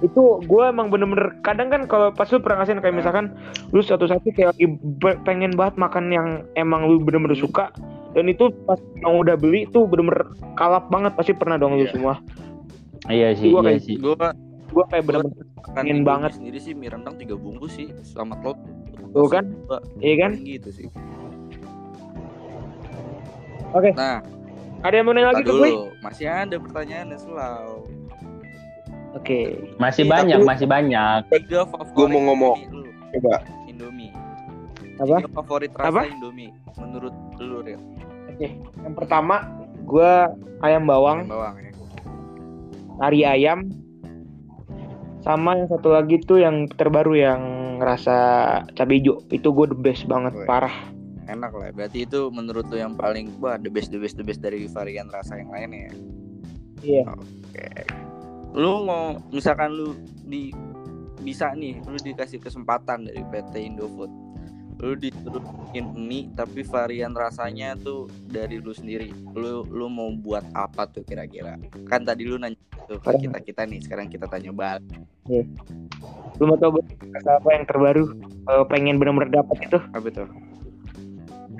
Itu 0.00 0.38
gue 0.40 0.62
emang 0.64 0.88
bener-bener 0.88 1.38
kadang 1.40 1.68
kan 1.68 1.86
kalau 1.86 2.10
pas 2.10 2.26
lu 2.26 2.38
pernah 2.38 2.60
ngasihin 2.60 2.78
kayak 2.78 2.96
misalkan 2.96 3.34
lu 3.70 3.80
satu-satu 3.80 4.26
kayak 4.30 4.54
lagi 4.54 4.66
pengen 5.22 5.52
banget 5.52 5.74
makan 5.76 6.04
yang 6.08 6.28
emang 6.52 6.84
lu 6.84 6.98
bener-bener 6.98 7.34
suka 7.34 7.70
dan 8.12 8.26
itu 8.26 8.50
pas 8.62 8.76
yang 8.98 9.16
udah 9.16 9.34
beli 9.34 9.64
itu 9.64 9.82
bener-bener 9.82 10.26
kalap 10.54 10.86
banget 10.86 11.12
pasti 11.12 11.32
pernah 11.32 11.56
dong 11.56 11.74
lu 11.74 11.82
Iya. 11.82 11.92
semua. 11.92 12.14
Iya 13.04 13.28
sih, 13.34 13.50
Gua 13.50 13.60
iya 13.60 13.66
kayak- 13.68 13.82
sih. 13.82 13.96
Gua 13.98 14.16
Gue 14.72 14.84
kayak 14.88 15.04
bener-bener 15.04 15.44
Pengen 15.76 16.00
banget. 16.00 16.32
sendiri 16.32 16.56
sih 16.56 16.72
mie 16.72 16.88
rendang 16.88 17.12
tiga 17.14 17.36
bungkus 17.36 17.76
sih 17.76 17.92
sama 18.02 18.40
telur. 18.40 18.56
Tuh 19.12 19.28
kan? 19.28 19.44
Iya 20.00 20.14
kan? 20.18 20.32
gitu 20.40 20.68
sih. 20.72 20.86
Oke. 23.72 23.92
Nah, 23.92 24.24
Ada 24.80 24.98
yang 24.98 25.06
mau 25.06 25.14
nanya 25.14 25.30
lagi 25.30 25.44
ke 25.44 25.52
gue? 25.52 25.70
Masih 26.02 26.26
ada 26.26 26.56
pertanyaannya 26.58 27.14
selalu. 27.14 27.86
Oke. 29.12 29.60
Masih 29.76 30.04
Iya, 30.04 30.12
banyak, 30.12 30.38
tapi- 30.40 30.48
masih 30.48 30.66
banyak. 30.66 31.20
Tiga 31.30 31.60
favorit 31.66 31.92
Gua 31.94 32.06
mau 32.08 32.22
ngomong. 32.32 32.56
Coba. 33.12 33.34
Indomie. 33.66 34.12
Apa? 34.96 35.16
Tiga 35.20 35.30
favorit 35.30 35.70
rasa 35.72 35.88
Apa? 35.88 36.02
Indomie 36.08 36.50
menurut 36.74 37.14
lu 37.36 37.60
Ril? 37.60 37.80
Oke. 38.26 38.48
Yang 38.56 38.94
pertama 38.96 39.36
gue 39.82 40.12
ayam 40.60 40.84
bawang, 40.84 41.26
Ayam 41.26 41.32
bawang 41.32 41.54
ya. 41.58 41.70
kari 42.98 43.20
ayam, 43.26 43.58
sama 45.20 45.54
yang 45.54 45.68
satu 45.68 45.90
lagi 45.90 46.16
tuh 46.18 46.38
yang 46.38 46.64
terbaru 46.66 47.12
yang 47.12 47.42
rasa 47.78 48.16
cabai 48.72 48.98
hijau. 48.98 49.20
Itu 49.28 49.52
gue 49.52 49.66
the 49.68 49.76
best 49.76 50.06
banget, 50.06 50.32
Woi. 50.34 50.46
parah. 50.46 50.72
Enak 51.24 51.52
lah. 51.52 51.70
Berarti 51.70 52.02
itu 52.02 52.30
menurut 52.30 52.66
lu 52.66 52.76
yang 52.76 52.94
paling 52.94 53.30
wah 53.38 53.54
the 53.54 53.68
best 53.68 53.90
the 53.90 53.98
best 53.98 54.16
the 54.16 54.24
best 54.24 54.40
dari 54.40 54.66
varian 54.66 55.06
rasa 55.06 55.36
yang 55.36 55.50
lainnya 55.50 55.86
ya. 55.86 55.94
Iya. 56.82 57.04
Oke. 57.12 57.66
Lu 58.52 58.84
mau 58.84 59.16
misalkan 59.32 59.72
lu 59.72 59.96
di 60.28 60.52
bisa 61.22 61.54
nih 61.54 61.80
lu 61.86 61.96
dikasih 61.96 62.42
kesempatan 62.42 63.08
dari 63.08 63.22
PT 63.32 63.72
Indofood. 63.72 64.10
Lu 64.82 64.98
disuruh 64.98 65.40
bikin 65.40 65.94
mie 65.94 66.28
tapi 66.34 66.66
varian 66.66 67.14
rasanya 67.14 67.78
tuh 67.78 68.10
dari 68.28 68.58
lu 68.60 68.74
sendiri. 68.74 69.14
Lu 69.32 69.64
lu 69.70 69.86
mau 69.88 70.10
buat 70.12 70.44
apa 70.52 70.84
tuh 70.90 71.06
kira-kira? 71.06 71.56
Kan 71.88 72.04
tadi 72.04 72.26
lu 72.26 72.36
nanya 72.36 72.58
tuh 72.90 72.98
ke 72.98 73.24
kita 73.24 73.38
kita 73.40 73.62
nih 73.64 73.80
sekarang 73.80 74.10
kita 74.10 74.26
tanya 74.26 74.50
balik. 74.50 74.84
Lu 76.36 76.50
mau 76.50 76.58
tahu 76.58 76.82
rasa 77.14 77.38
apa 77.38 77.48
yang 77.54 77.64
terbaru? 77.64 78.04
Eh, 78.42 78.64
pengen 78.66 78.98
bener-bener 78.98 79.30
dapat 79.30 79.56
itu? 79.62 79.78
Apa 79.94 80.08
tuh? 80.10 80.28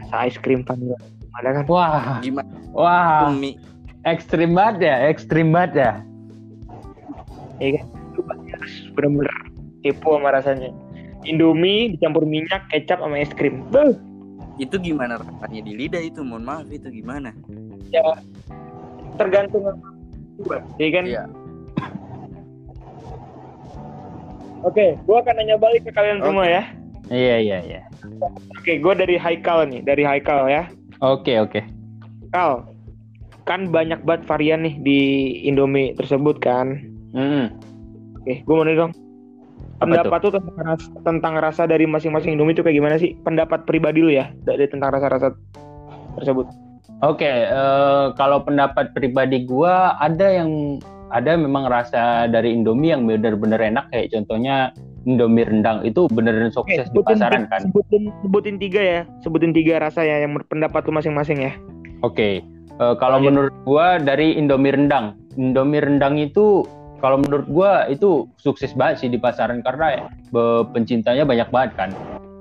Rasa 0.03 0.17
ice 0.27 0.39
cream 0.43 0.67
vanilla. 0.67 0.99
Ada 1.39 1.63
kan? 1.63 1.65
Wah, 1.71 2.19
gimana? 2.21 2.51
Wah, 2.75 3.31
mie. 3.33 3.57
Ekstrim 4.03 4.59
banget 4.59 4.91
ya, 4.91 4.97
ekstrim 5.07 5.55
banget 5.55 5.73
ya. 5.79 5.93
Iya 7.59 7.81
kan? 7.81 7.85
Lu 8.17 8.21
pasti 8.25 8.49
harus 8.53 8.73
bener-bener 8.95 9.37
kepo 9.83 10.17
sama 10.17 10.31
rasanya. 10.33 10.71
Indomie 11.27 11.95
dicampur 11.95 12.27
minyak, 12.27 12.67
kecap 12.71 12.99
sama 13.03 13.19
es 13.19 13.31
krim. 13.35 13.63
Beuh, 13.71 13.95
itu 14.59 14.77
gimana 14.79 15.19
rasanya 15.19 15.61
di 15.65 15.73
lidah 15.75 16.03
itu 16.03 16.21
mohon 16.21 16.45
maaf 16.45 16.69
itu 16.69 16.91
gimana 16.93 17.33
tergantung 19.17 19.63
sama 19.65 19.89
gua. 20.43 20.59
Iya 20.81 20.89
kan? 20.91 21.05
Iya. 21.07 21.23
Oke, 24.63 24.95
gua 25.07 25.23
akan 25.27 25.35
nanya 25.43 25.57
balik 25.59 25.83
ke 25.87 25.91
kalian 25.91 26.23
Oke. 26.23 26.27
semua 26.31 26.47
ya. 26.47 26.63
Iya, 27.11 27.37
iya, 27.43 27.59
iya. 27.67 27.81
Oke, 28.59 28.79
gua 28.79 28.95
dari 28.95 29.19
Haikal 29.19 29.67
nih, 29.69 29.83
dari 29.83 30.03
Haikal 30.07 30.47
ya. 30.47 30.71
Oke, 31.03 31.35
oke. 31.43 31.61
Kal, 32.31 32.67
kan 33.43 33.69
banyak 33.69 34.07
banget 34.07 34.23
varian 34.31 34.63
nih 34.63 34.75
di 34.81 35.01
Indomie 35.47 35.99
tersebut 35.99 36.39
kan. 36.39 36.79
Hmm. 37.13 37.53
Oke, 38.21 38.43
gua 38.45 38.55
mau 38.61 38.65
nanya 38.65 38.89
dong. 38.89 38.93
Apa 39.83 39.99
Pendapat 39.99 40.19
tuh 40.23 40.33
tentang 40.39 40.57
rasa, 40.63 40.89
tentang 41.03 41.35
rasa 41.43 41.63
dari 41.67 41.85
masing-masing 41.91 42.39
Indomie 42.39 42.55
itu 42.55 42.63
kayak 42.63 42.77
gimana 42.79 42.97
sih? 42.97 43.19
Pendapat 43.27 43.67
pribadi 43.67 43.99
lu 43.99 44.15
ya 44.15 44.31
dari 44.47 44.71
tentang 44.71 44.95
rasa-rasa 44.95 45.35
tersebut. 46.17 46.47
Oke, 47.03 47.27
eh, 47.27 48.07
kalau 48.15 48.47
pendapat 48.47 48.95
pribadi 48.95 49.43
gua 49.43 49.99
ada 49.99 50.23
yang 50.31 50.79
ada 51.11 51.35
memang 51.35 51.67
rasa 51.67 52.31
dari 52.31 52.55
Indomie 52.55 52.95
yang 52.95 53.05
benar-benar 53.05 53.59
enak 53.59 53.91
kayak 53.91 54.15
contohnya 54.15 54.71
Indomie 55.03 55.43
rendang 55.43 55.83
itu 55.83 56.07
beneran 56.15 56.55
Oke, 56.55 56.79
sukses 56.79 56.87
di 56.95 57.03
pasaran 57.03 57.51
kan. 57.51 57.67
Sebutin, 57.67 58.15
sebutin 58.23 58.57
tiga 58.63 58.81
ya, 58.81 59.01
sebutin 59.27 59.51
tiga 59.51 59.83
rasa 59.83 60.07
ya 60.07 60.23
yang 60.23 60.39
pendapat 60.47 60.87
lu 60.87 60.95
masing-masing 60.95 61.43
ya. 61.43 61.53
Oke, 62.07 62.39
eh, 62.79 62.95
kalau 63.03 63.19
Lanjut. 63.19 63.29
menurut 63.35 63.55
gua 63.67 63.99
dari 63.99 64.39
Indomie 64.39 64.71
rendang, 64.71 65.19
Indomie 65.35 65.83
rendang 65.83 66.23
itu 66.23 66.63
kalau 67.03 67.19
menurut 67.19 67.51
gua 67.51 67.91
itu 67.91 68.31
sukses 68.39 68.71
banget 68.79 69.03
sih 69.05 69.11
di 69.11 69.19
pasaran 69.19 69.59
karena 69.67 69.99
be- 70.31 70.65
pencintanya 70.71 71.27
banyak 71.27 71.51
banget 71.51 71.71
kan. 71.75 71.91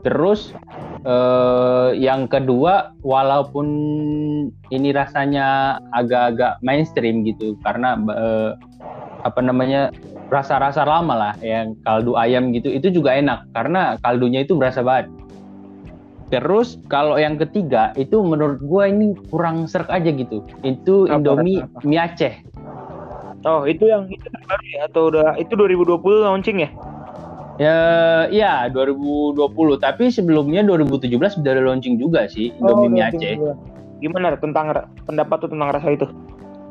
Terus 0.06 0.54
eh, 1.02 1.90
yang 1.98 2.30
kedua, 2.30 2.94
walaupun 3.02 3.68
ini 4.70 4.90
rasanya 4.94 5.82
agak-agak 5.90 6.62
mainstream 6.62 7.26
gitu 7.26 7.58
karena 7.66 7.98
eh, 7.98 8.52
apa 9.26 9.42
namanya 9.42 9.90
rasa-rasa 10.32 10.86
lama 10.86 11.14
lah 11.14 11.34
yang 11.44 11.76
kaldu 11.84 12.16
ayam 12.16 12.56
gitu 12.56 12.72
itu 12.72 12.88
juga 12.94 13.18
enak 13.18 13.50
karena 13.52 13.98
kaldunya 14.00 14.46
itu 14.46 14.54
berasa 14.56 14.86
banget. 14.86 15.10
Terus 16.32 16.80
kalau 16.88 17.20
yang 17.20 17.36
ketiga 17.36 17.92
itu 18.00 18.24
menurut 18.24 18.64
gua 18.64 18.88
ini 18.88 19.12
kurang 19.28 19.68
serk 19.68 19.92
aja 19.92 20.08
gitu. 20.16 20.46
Itu 20.64 21.10
Apa, 21.10 21.20
Indomie 21.20 21.60
apa? 21.60 21.84
mie 21.84 22.00
Aceh. 22.00 22.34
Oh, 23.42 23.66
itu 23.66 23.90
yang 23.90 24.06
itu 24.06 24.28
terbaru 24.30 24.66
ya 24.70 24.82
atau 24.86 25.10
udah 25.10 25.34
itu 25.42 25.54
2020 25.58 25.98
launching 26.30 26.62
ya? 26.62 26.70
Ya, 27.58 27.78
iya 28.30 28.54
2020. 28.70 29.82
Tapi 29.82 30.14
sebelumnya 30.14 30.62
2017 30.66 31.42
sudah 31.42 31.52
ada 31.58 31.62
launching 31.66 31.98
juga 31.98 32.30
sih 32.30 32.54
Indomie 32.62 32.90
mie 32.90 33.02
launching 33.02 33.22
Aceh. 33.22 33.34
juga. 33.38 33.54
Gimana 34.02 34.38
tentang 34.38 34.66
pendapat 35.06 35.38
tuh 35.42 35.50
tentang 35.50 35.70
rasa 35.74 35.88
itu? 35.90 36.08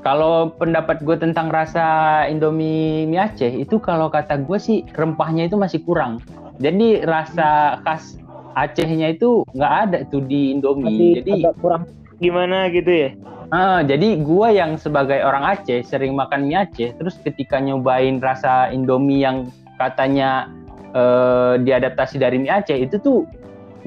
Kalau 0.00 0.48
pendapat 0.56 1.04
gue 1.04 1.16
tentang 1.18 1.50
rasa 1.50 1.86
Indomie 2.30 3.06
mie 3.06 3.18
Aceh 3.18 3.50
itu 3.50 3.82
kalau 3.82 4.06
kata 4.06 4.38
gue 4.38 4.58
sih 4.58 4.86
rempahnya 4.94 5.50
itu 5.50 5.58
masih 5.58 5.82
kurang. 5.82 6.22
Jadi 6.62 7.02
rasa 7.02 7.82
khas 7.82 8.18
Acehnya 8.54 9.14
itu 9.14 9.46
nggak 9.54 9.72
ada 9.86 9.98
tuh 10.10 10.22
di 10.22 10.54
Indomie. 10.54 10.86
Masih 10.86 11.10
Jadi 11.22 11.32
agak 11.42 11.54
kurang 11.62 11.82
gimana 12.20 12.68
gitu 12.68 12.90
ya? 12.92 13.10
Ah, 13.50 13.82
jadi 13.82 14.20
gua 14.22 14.54
yang 14.54 14.78
sebagai 14.78 15.18
orang 15.26 15.58
Aceh 15.58 15.82
sering 15.82 16.14
makan 16.14 16.46
mie 16.46 16.62
Aceh, 16.62 16.94
terus 16.94 17.18
ketika 17.24 17.58
nyobain 17.58 18.22
rasa 18.22 18.70
Indomie 18.70 19.26
yang 19.26 19.50
katanya 19.80 20.46
eh, 20.94 21.58
diadaptasi 21.58 22.22
dari 22.22 22.38
mie 22.38 22.52
Aceh 22.52 22.78
itu 22.78 23.00
tuh 23.02 23.26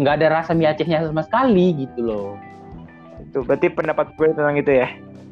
nggak 0.01 0.19
ada 0.19 0.43
rasa 0.43 0.51
mie 0.51 0.67
Acehnya 0.67 1.05
sama 1.07 1.23
sekali 1.23 1.87
gitu 1.87 1.99
loh. 2.03 2.35
Itu 3.23 3.45
berarti 3.47 3.71
pendapat 3.71 4.11
gue 4.19 4.27
tentang 4.35 4.57
itu 4.59 4.71
ya. 4.83 4.87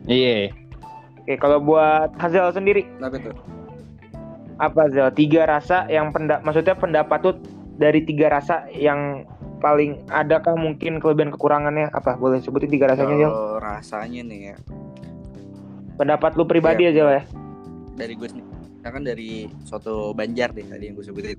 Iya. 0.08 0.56
Oke, 1.22 1.38
kalau 1.38 1.60
buat 1.60 2.16
Hazel 2.18 2.50
sendiri 2.56 2.88
apa 3.04 3.20
tuh 3.20 3.36
apa 4.62 4.88
Zel? 4.94 5.10
Tiga 5.18 5.50
rasa 5.50 5.90
yang 5.90 6.14
pendak 6.14 6.46
maksudnya 6.46 6.78
pendapat 6.78 7.20
tuh 7.26 7.36
dari 7.82 8.06
tiga 8.06 8.30
rasa 8.30 8.70
yang 8.70 9.26
paling 9.62 10.02
adakah 10.10 10.58
mungkin 10.58 10.98
kelebihan 10.98 11.30
kekurangannya 11.30 11.94
apa? 11.94 12.18
Boleh 12.18 12.42
sebutin 12.42 12.68
tiga 12.68 12.90
rasanya 12.90 13.30
kalau 13.30 13.62
rasanya 13.62 14.22
nih 14.26 14.40
ya 14.52 14.56
Pendapat 15.96 16.34
lu 16.34 16.44
pribadi 16.44 16.90
Iya. 16.90 16.92
aja 16.92 17.02
lah 17.06 17.14
ya. 17.22 17.24
dari 17.94 18.14
gue 18.18 18.26
sendiri 18.26 18.50
kan 18.82 19.06
dari 19.06 19.46
soto 19.62 20.10
Banjar 20.18 20.50
deh 20.52 20.66
tadi 20.66 20.90
yang 20.90 20.98
gue 20.98 21.06
sebutin 21.06 21.38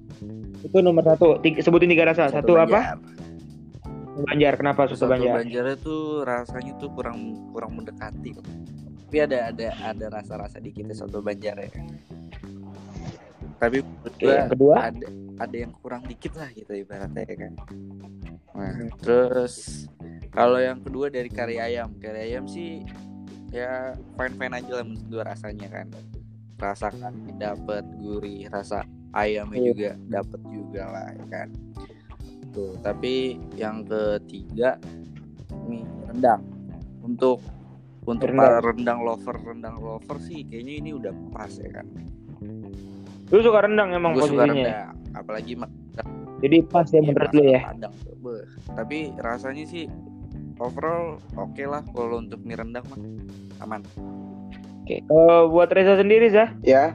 Itu 0.63 0.79
nomor 0.79 1.03
satu. 1.03 1.43
Tiga, 1.43 1.59
sebutin 1.59 1.91
tiga 1.91 2.07
rasa. 2.07 2.31
Soto 2.31 2.39
Satu 2.39 2.53
apa? 2.55 2.95
Banjar. 2.95 2.97
Banjar. 4.23 4.53
Kenapa 4.55 4.81
soto, 4.87 4.95
soto 5.05 5.11
Banjar? 5.11 5.43
Banjar 5.43 5.65
itu 5.75 6.23
rasanya 6.23 6.73
tuh 6.79 6.95
kurang 6.95 7.19
kurang 7.51 7.75
mendekati 7.75 8.39
tapi 9.13 9.29
ada 9.29 9.53
ada 9.53 9.69
ada 9.85 10.07
rasa-rasa 10.09 10.57
dikit 10.57 10.89
soto 10.97 11.21
Banjar 11.21 11.61
ya 11.61 11.69
tapi 13.63 13.79
gua 14.19 14.33
yang 14.35 14.51
kedua? 14.51 14.75
ada 14.91 15.07
ada 15.39 15.57
yang 15.57 15.73
kurang 15.79 16.03
dikit 16.03 16.35
lah 16.35 16.51
gitu 16.51 16.75
ibaratnya 16.75 17.23
ya 17.23 17.37
kan. 17.47 17.53
Nah 18.59 18.75
terus 18.99 19.87
kalau 20.35 20.59
yang 20.59 20.83
kedua 20.83 21.07
dari 21.09 21.31
kari 21.31 21.63
ayam. 21.63 21.95
Kari 21.97 22.35
ayam 22.35 22.51
sih 22.51 22.83
ya 23.55 23.95
fine 24.19 24.35
fine 24.35 24.55
aja 24.59 24.73
lah 24.81 24.85
menurut 24.85 25.07
gue 25.07 25.23
rasanya 25.23 25.69
kan. 25.71 25.87
Rasakan 26.59 27.15
dapat 27.39 27.87
gurih 27.99 28.51
rasa 28.51 28.83
ayamnya 29.15 29.59
Iya. 29.59 29.71
juga 29.71 29.91
dapat 30.11 30.41
juga 30.51 30.83
lah 30.91 31.07
ya 31.15 31.27
kan. 31.31 31.49
Tuh 32.51 32.75
tapi 32.83 33.39
yang 33.55 33.87
ketiga 33.87 34.77
mie 35.71 35.87
rendang. 36.11 36.43
Untuk 37.03 37.39
untuk 38.03 38.35
Rendang. 38.35 38.43
para 38.43 38.59
rendang 38.59 38.99
lover 39.07 39.37
rendang 39.43 39.79
lover 39.79 40.19
sih 40.19 40.43
kayaknya 40.43 40.75
ini 40.83 40.91
udah 40.91 41.15
pas 41.31 41.55
ya 41.55 41.71
kan 41.71 41.87
Lu 43.33 43.41
suka 43.41 43.65
rendang 43.65 43.91
emang 43.91 44.13
suka 44.15 44.45
posisinya. 44.45 44.53
ya? 44.55 44.55
rendang 44.55 44.93
apalagi 45.15 45.53
mak- 45.57 45.75
Jadi 46.39 46.57
pas 46.65 46.87
ya 46.87 47.01
menurut 47.01 47.31
lu 47.33 47.45
ya. 47.47 47.61
Padang 47.65 47.95
tapi 48.73 48.99
rasanya 49.17 49.65
sih 49.65 49.87
overall 50.57 51.17
oke 51.35 51.63
lah 51.63 51.83
kalau 51.89 52.19
untuk 52.19 52.39
mie 52.41 52.55
rendang 52.55 52.83
mah 52.85 52.99
aman 53.61 53.81
Oke. 54.81 54.99
Kalau 55.01 55.47
buat 55.49 55.71
Reza 55.71 55.95
sendiri 55.95 56.27
Zah, 56.29 56.51
Ya, 56.61 56.91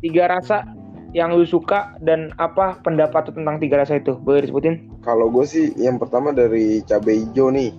tiga 0.00 0.26
rasa 0.28 0.66
yang 1.12 1.30
lu 1.30 1.46
suka 1.46 1.94
dan 2.00 2.34
apa 2.36 2.82
pendapat 2.82 3.30
lu 3.30 3.38
tentang 3.38 3.56
tiga 3.56 3.78
rasa 3.78 3.96
itu? 3.96 4.18
Boleh 4.18 4.42
disebutin? 4.42 4.90
kalau 4.98 5.30
gue 5.30 5.46
sih 5.46 5.70
yang 5.76 5.94
pertama 5.96 6.34
dari 6.34 6.82
cabai 6.82 7.22
hijau 7.22 7.48
nih. 7.48 7.70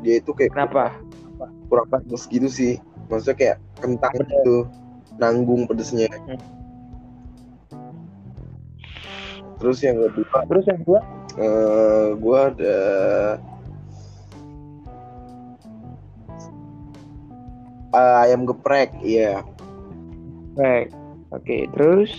Dia 0.00 0.20
itu 0.20 0.30
kayak 0.30 0.52
Kenapa? 0.52 0.92
kurang 1.66 1.88
pedes 1.88 2.28
gitu 2.28 2.44
sih. 2.46 2.76
Maksudnya 3.08 3.32
kayak 3.34 3.56
kentang 3.78 4.12
gitu. 4.20 4.68
Nanggung 5.16 5.64
pedesnya. 5.64 6.08
Hmm. 6.08 6.40
Terus 9.56 9.78
yang 9.80 9.96
kedua, 10.00 10.38
Terus 10.44 10.64
yang 10.66 10.80
kedua? 10.82 11.00
eh 11.34 12.06
gue 12.12 12.38
ada 12.38 12.78
Eh, 17.92 18.14
ayam 18.24 18.48
geprek, 18.48 18.88
iya. 19.00 19.44
Baik. 20.54 20.88
Oke, 21.30 21.68
terus 21.70 22.12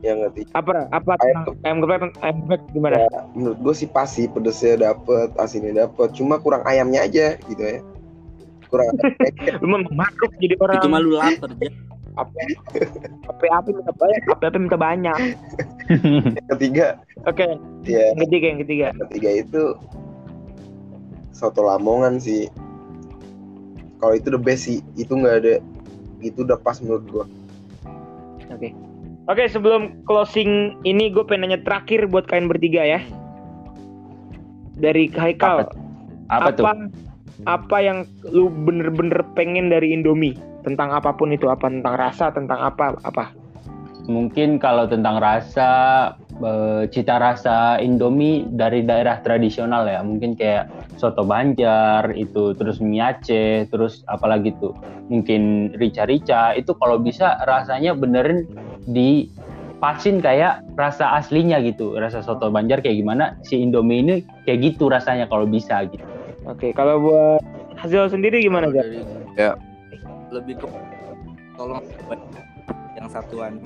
Yang 0.00 0.32
ketiga, 0.32 0.50
apa? 0.56 0.72
Apa 0.90 1.12
Ayam 1.20 1.44
tentang 1.44 1.56
ayam 1.62 1.76
geprek? 1.78 2.00
Ayam 2.18 2.36
geprek 2.42 2.62
gimana? 2.72 2.96
menurut 3.30 3.58
gue 3.60 3.74
sih 3.76 3.84
pas 3.84 4.08
sih 4.08 4.24
pedesnya 4.26 4.80
dapet, 4.82 5.28
asinnya 5.36 5.84
dapet. 5.84 6.16
Cuma 6.16 6.40
kurang 6.40 6.64
ayamnya 6.64 7.04
aja 7.04 7.36
gitu 7.38 7.60
ya. 7.60 7.84
Kurang 8.66 8.96
Lu 9.60 9.66
memang 9.68 9.92
makhluk 9.92 10.32
jadi 10.40 10.56
orang. 10.56 10.80
itu 10.80 10.88
malu 10.88 11.10
lapar 11.12 11.52
aja 11.52 11.68
apa 12.18 12.34
apa 13.30 13.44
apa 13.54 13.68
minta 13.70 13.92
banyak, 13.94 14.22
apa 14.26 14.44
apa 14.50 14.58
minta 14.58 14.78
banyak. 14.78 15.18
ketiga, 16.54 16.98
Oke, 17.26 17.46
ya 17.86 18.10
yang 18.14 18.20
ketiga 18.26 18.46
yang 18.46 18.60
ketiga. 18.66 18.86
ketiga 19.06 19.30
itu 19.46 19.62
soto 21.30 21.62
Lamongan 21.62 22.18
sih. 22.18 22.50
Kalau 24.00 24.16
itu 24.16 24.32
the 24.32 24.40
best 24.40 24.64
sih, 24.64 24.80
itu 24.96 25.12
nggak 25.12 25.36
ada, 25.44 25.54
itu 26.24 26.42
udah 26.42 26.56
pas 26.58 26.80
menurut 26.80 27.04
gua. 27.12 27.24
Oke. 28.50 28.72
Oke, 29.28 29.46
sebelum 29.46 30.02
closing 30.08 30.74
ini 30.82 31.12
gue 31.12 31.22
pengen 31.22 31.52
nanya 31.52 31.60
terakhir 31.62 32.08
buat 32.10 32.26
kalian 32.26 32.50
bertiga 32.50 32.82
ya. 32.82 33.00
Dari 34.80 35.06
Haikal. 35.12 35.70
Apa 36.32 36.50
tuh? 36.56 36.66
apa 37.48 37.80
yang 37.80 38.04
lu 38.28 38.52
bener-bener 38.52 39.24
pengen 39.32 39.72
dari 39.72 39.96
Indomie 39.96 40.36
tentang 40.62 40.92
apa 40.92 41.16
pun 41.16 41.32
itu 41.32 41.48
apa 41.48 41.68
tentang 41.68 41.94
rasa 41.96 42.32
tentang 42.32 42.60
apa 42.60 42.96
apa? 43.04 43.32
Mungkin 44.10 44.58
kalau 44.58 44.90
tentang 44.90 45.22
rasa, 45.22 45.70
eh, 46.42 46.82
cita 46.90 47.20
rasa 47.20 47.78
Indomie 47.78 48.42
dari 48.48 48.82
daerah 48.82 49.22
tradisional 49.22 49.86
ya, 49.86 50.02
mungkin 50.02 50.34
kayak 50.34 50.66
soto 50.98 51.22
Banjar 51.22 52.10
itu, 52.18 52.56
terus 52.58 52.82
mie 52.82 52.98
Aceh, 53.04 53.70
terus 53.70 54.02
apalagi 54.10 54.56
tuh, 54.58 54.74
mungkin 55.06 55.70
rica-rica 55.78 56.56
itu 56.58 56.74
kalau 56.80 56.98
bisa 56.98 57.38
rasanya 57.46 57.94
benerin 57.94 58.50
dipasin 58.90 60.18
kayak 60.18 60.64
rasa 60.74 61.14
aslinya 61.20 61.62
gitu, 61.62 61.94
rasa 61.94 62.18
soto 62.24 62.50
Banjar 62.50 62.82
kayak 62.82 62.98
gimana, 62.98 63.38
si 63.46 63.62
Indomie 63.62 64.02
ini 64.02 64.14
kayak 64.42 64.74
gitu 64.74 64.90
rasanya 64.90 65.30
kalau 65.30 65.46
bisa 65.46 65.86
gitu. 65.86 66.02
oke 66.48 66.72
kalau 66.74 66.98
buat 67.04 67.40
hasil 67.78 68.10
sendiri 68.10 68.42
gimana 68.42 68.68
ya 69.38 69.54
lebih 70.30 70.54
ke 70.58 70.66
tolong 71.54 71.84
yang 72.96 73.08
satuan 73.10 73.60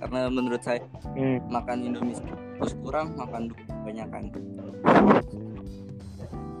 karena 0.00 0.28
menurut 0.28 0.60
saya 0.60 0.80
Hmm. 1.14 1.38
makan 1.46 1.78
Indomie 1.84 2.18
terus 2.58 2.74
kurang 2.82 3.14
makan 3.14 3.48
dua 3.50 3.62
kebanyakan 3.82 4.22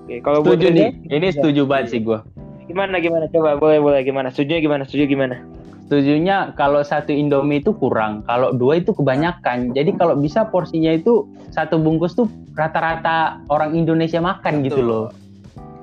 Oke, 0.04 0.20
kalau 0.20 0.44
Setuju 0.44 0.68
nih, 0.68 0.88
ini 1.08 1.28
setuju 1.32 1.64
banget 1.64 1.96
sih 1.96 2.00
gue. 2.00 2.20
gimana 2.64 2.96
gimana 2.96 3.28
coba 3.28 3.60
boleh 3.60 3.76
boleh 3.76 4.00
gimana 4.00 4.32
setuju 4.32 4.56
gimana 4.60 4.88
setuju 4.88 5.04
gimana 5.06 5.36
Setujunya 5.84 6.56
kalau 6.56 6.80
satu 6.80 7.12
Indomie 7.12 7.60
itu 7.60 7.76
kurang, 7.76 8.24
kalau 8.24 8.56
dua 8.56 8.80
itu 8.80 8.96
kebanyakan. 8.96 9.76
Jadi 9.76 9.92
kalau 10.00 10.16
bisa 10.16 10.48
porsinya 10.48 10.88
itu 10.88 11.28
satu 11.52 11.76
bungkus 11.76 12.16
tuh 12.16 12.24
rata-rata 12.56 13.44
orang 13.52 13.76
Indonesia 13.76 14.16
makan 14.16 14.64
gitu 14.64 14.80
Betul. 14.80 14.88
loh. 14.88 15.06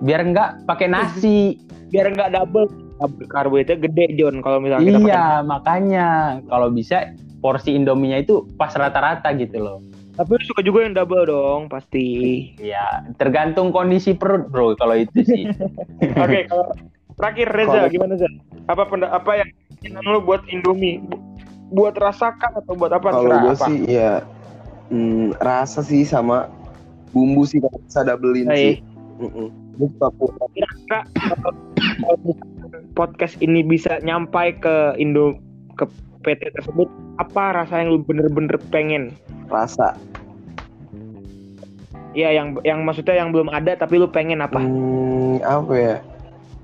Biar 0.02 0.26
nggak 0.26 0.66
pakai 0.66 0.90
nasi. 0.90 1.62
biar 1.94 2.18
nggak 2.18 2.34
double 2.34 2.66
double 2.66 2.91
karbohidratnya 3.24 3.82
gede 3.84 4.06
John 4.16 4.40
kalau 4.40 4.58
misalnya 4.58 4.86
kita 4.88 5.00
iya, 5.04 5.26
makanya 5.42 6.08
kalau 6.46 6.70
bisa 6.70 7.10
porsi 7.38 7.74
Indominya 7.74 8.16
itu 8.16 8.46
pas 8.54 8.72
rata-rata 8.72 9.34
gitu 9.34 9.58
loh. 9.58 9.80
tapi 10.12 10.36
lu 10.36 10.44
suka 10.46 10.62
juga 10.62 10.80
yang 10.82 10.94
double 10.94 11.24
dong 11.24 11.62
pasti 11.66 12.06
Iya, 12.56 13.08
tergantung 13.16 13.72
kondisi 13.72 14.12
perut 14.12 14.46
bro 14.46 14.76
kalau 14.76 14.94
itu 14.96 15.24
sih. 15.24 15.48
oke 16.22 16.40
kalau 16.46 16.68
terakhir 17.14 17.48
Reza 17.50 17.72
Kalau- 17.80 17.90
gimana 17.90 18.14
Zak? 18.16 18.32
apa 18.68 18.84
penda- 18.86 19.10
apa 19.10 19.32
yang 19.36 19.50
keinginan 19.74 20.04
lu 20.06 20.20
buat 20.20 20.44
Indomie 20.46 21.00
Bu- 21.00 21.24
buat 21.72 21.96
rasakan 21.96 22.52
atau 22.56 22.74
buat 22.74 22.92
apa 22.92 23.08
Kalau 23.10 23.32
gue 23.42 23.56
sih 23.58 23.78
ya 23.90 24.22
hmm, 24.88 25.40
rasa 25.40 25.82
sih 25.82 26.04
sama 26.04 26.52
bumbu 27.10 27.44
sih 27.44 27.58
kalau 27.58 27.80
bisa 27.80 28.04
doublein 28.04 28.48
sih. 28.48 28.76
Suka 29.74 30.08
kurang. 30.14 30.52
kira-kira 30.52 31.00
kalau 31.16 31.52
kalau 31.74 32.18
misalkan 32.22 32.51
podcast 32.94 33.40
ini 33.40 33.64
bisa 33.64 34.00
nyampai 34.04 34.56
ke 34.60 34.96
Indo 35.00 35.40
ke 35.80 35.88
PT 36.22 36.54
tersebut 36.54 36.88
apa 37.18 37.64
rasa 37.64 37.82
yang 37.82 37.98
lu 37.98 38.00
bener-bener 38.04 38.58
pengen? 38.70 39.16
Rasa. 39.50 39.98
ya 42.12 42.28
yang 42.28 42.60
yang 42.68 42.84
maksudnya 42.84 43.16
yang 43.16 43.32
belum 43.32 43.48
ada 43.48 43.72
tapi 43.80 43.96
lu 43.96 44.08
pengen 44.12 44.44
apa? 44.44 44.60
Hmm, 44.60 45.40
apa 45.48 45.74
ya? 45.74 45.96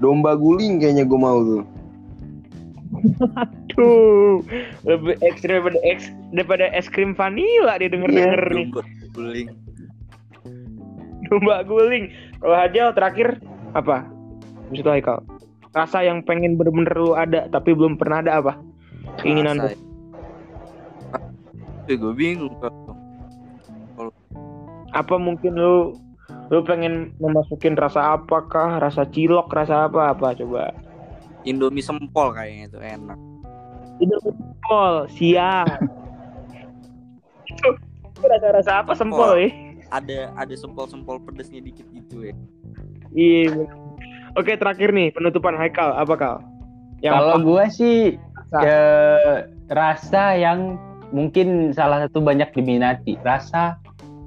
Domba 0.03 0.35
guling 0.35 0.83
kayaknya 0.83 1.07
gue 1.07 1.19
mau 1.19 1.39
tuh. 1.39 1.63
tuh 3.71 4.43
lebih 4.83 5.15
ekstrim 5.23 5.63
daripada 5.63 5.79
eks 5.87 6.11
daripada 6.35 6.65
es 6.75 6.91
krim 6.91 7.15
vanilla 7.15 7.79
dia 7.79 7.87
denger 7.87 8.11
denger 8.11 8.41
nih. 8.51 8.67
Rumput 8.67 8.85
guling. 9.15 9.47
Domba 11.31 11.63
guling. 11.63 12.11
Kalau 12.43 12.55
Hajal 12.59 12.91
terakhir 12.91 13.27
apa? 13.71 14.03
Maksud 14.67 14.83
lu, 14.83 14.91
Haikal 14.91 15.36
rasa 15.75 16.03
yang 16.03 16.23
pengen 16.23 16.55
bener-bener 16.55 16.93
lu 16.95 17.11
ada 17.15 17.47
tapi 17.51 17.75
belum 17.75 17.99
pernah 17.99 18.23
ada 18.23 18.39
apa 18.39 18.53
keinginan 19.21 19.59
lu 19.59 19.67
Rasa. 19.71 19.79
Tapi 21.87 21.93
gue 21.95 22.13
bingung 22.15 22.55
kalau 22.59 24.11
apa 24.91 25.15
mungkin 25.15 25.55
lu 25.55 25.95
lu 26.47 26.59
pengen 26.63 27.11
memasukin 27.19 27.75
rasa 27.75 28.15
apakah 28.19 28.79
rasa 28.79 29.03
cilok 29.07 29.51
rasa 29.51 29.87
apa 29.87 30.11
apa 30.15 30.35
coba 30.35 30.71
Indomie 31.47 31.83
sempol 31.83 32.35
kayaknya 32.35 32.67
itu 32.67 32.79
enak. 32.83 33.19
itu 33.97 34.15
sempol 34.21 34.93
siap 35.09 35.67
itu, 37.47 37.69
itu 38.03 38.25
rasa-rasa 38.27 38.83
apa 38.83 38.91
sempol 38.93 39.33
Oh. 39.33 39.39
ya 39.39 39.49
Ada 39.87 40.35
ada 40.35 40.51
sempol-sempol 40.51 41.23
pedesnya 41.23 41.63
dikit 41.63 41.87
gitu 41.95 42.27
ya. 42.27 42.35
iya. 43.15 43.63
Oke 44.37 44.51
terakhir 44.53 44.93
nih 44.93 45.09
penutupan 45.11 45.57
Haikal 45.57 45.97
apa 45.97 46.13
kal 46.15 46.35
yang 47.01 47.13
Kalau 47.13 47.37
gua 47.45 47.69
sih 47.69 48.17
rasa. 48.49 48.57
ke 48.63 48.79
rasa 49.69 50.23
yang 50.33 50.77
mungkin 51.13 51.69
salah 51.71 52.03
satu 52.07 52.19
banyak 52.19 52.49
diminati, 52.57 53.15
rasa 53.21 53.77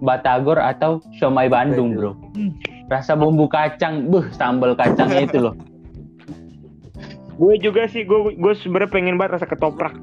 batagor 0.01 0.57
atau 0.57 1.03
siomay 1.19 1.51
Bandung, 1.51 1.93
Bro. 1.99 2.15
Rasa 2.89 3.19
bumbu 3.19 3.51
kacang, 3.51 4.09
buh 4.09 4.25
sambal 4.33 4.73
kacangnya 4.73 5.27
itu 5.29 5.39
loh. 5.45 5.55
gue 7.41 7.55
juga 7.57 7.89
sih 7.89 8.05
gue 8.05 8.37
gue 8.37 8.53
sebenarnya 8.53 8.93
pengen 8.93 9.17
banget 9.17 9.41
rasa 9.41 9.49
ketoprak 9.49 9.97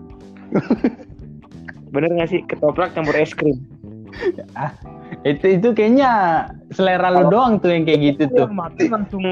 bener 1.94 2.10
gak 2.18 2.34
sih 2.34 2.42
ketoprak 2.50 2.98
campur 2.98 3.14
es 3.14 3.30
krim 3.30 3.62
Itu 5.22 5.46
itu 5.62 5.70
kayaknya 5.78 6.12
selera 6.74 7.14
lo 7.14 7.30
doang 7.30 7.62
tuh 7.62 7.70
yang 7.70 7.86
kayak 7.86 8.02
gitu 8.02 8.22
Itu 8.26 8.36
tuh. 8.42 8.48
makan 8.50 8.86
langsung 8.90 9.24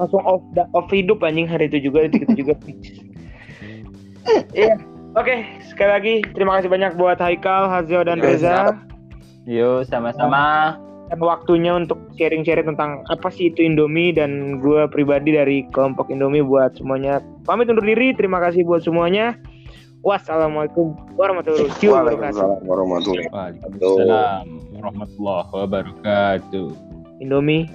langsung 0.00 0.24
off 0.24 0.40
da- 0.56 0.68
off 0.72 0.88
hidup 0.88 1.20
anjing 1.20 1.44
hari 1.44 1.68
itu 1.68 1.92
juga 1.92 2.08
itu 2.08 2.24
kita 2.24 2.34
juga 2.34 2.54
iya 4.56 4.80
Oke, 5.18 5.42
sekali 5.66 5.90
lagi 5.90 6.14
terima 6.38 6.54
kasih 6.54 6.70
banyak 6.70 6.94
buat 6.94 7.18
Haikal, 7.18 7.66
Hazio 7.66 8.06
dan 8.06 8.22
Reza 8.22 8.78
Yuk 9.42 9.82
sama-sama. 9.90 10.78
dan 11.10 11.18
waktunya 11.18 11.74
untuk 11.74 11.98
sharing-sharing 12.14 12.70
tentang 12.70 13.02
apa 13.10 13.26
sih 13.34 13.50
itu 13.50 13.66
Indomie 13.66 14.14
dan 14.14 14.62
gue 14.62 14.86
pribadi 14.86 15.34
dari 15.34 15.66
kelompok 15.74 16.06
Indomie 16.14 16.46
buat 16.46 16.78
semuanya. 16.78 17.18
Pamit 17.42 17.66
undur 17.66 17.82
diri, 17.82 18.14
terima 18.14 18.38
kasih 18.38 18.62
buat 18.62 18.86
semuanya. 18.86 19.34
Wassalamualaikum 20.06 20.94
warahmatullahi 21.18 21.66
wabarakatuh. 21.74 22.62
Warahmatullahi 22.62 23.26
Waalaikumsalam 23.34 24.46
warahmatullahi 24.78 25.48
wabarakatuh. 25.50 26.68
Indomie 27.18 27.66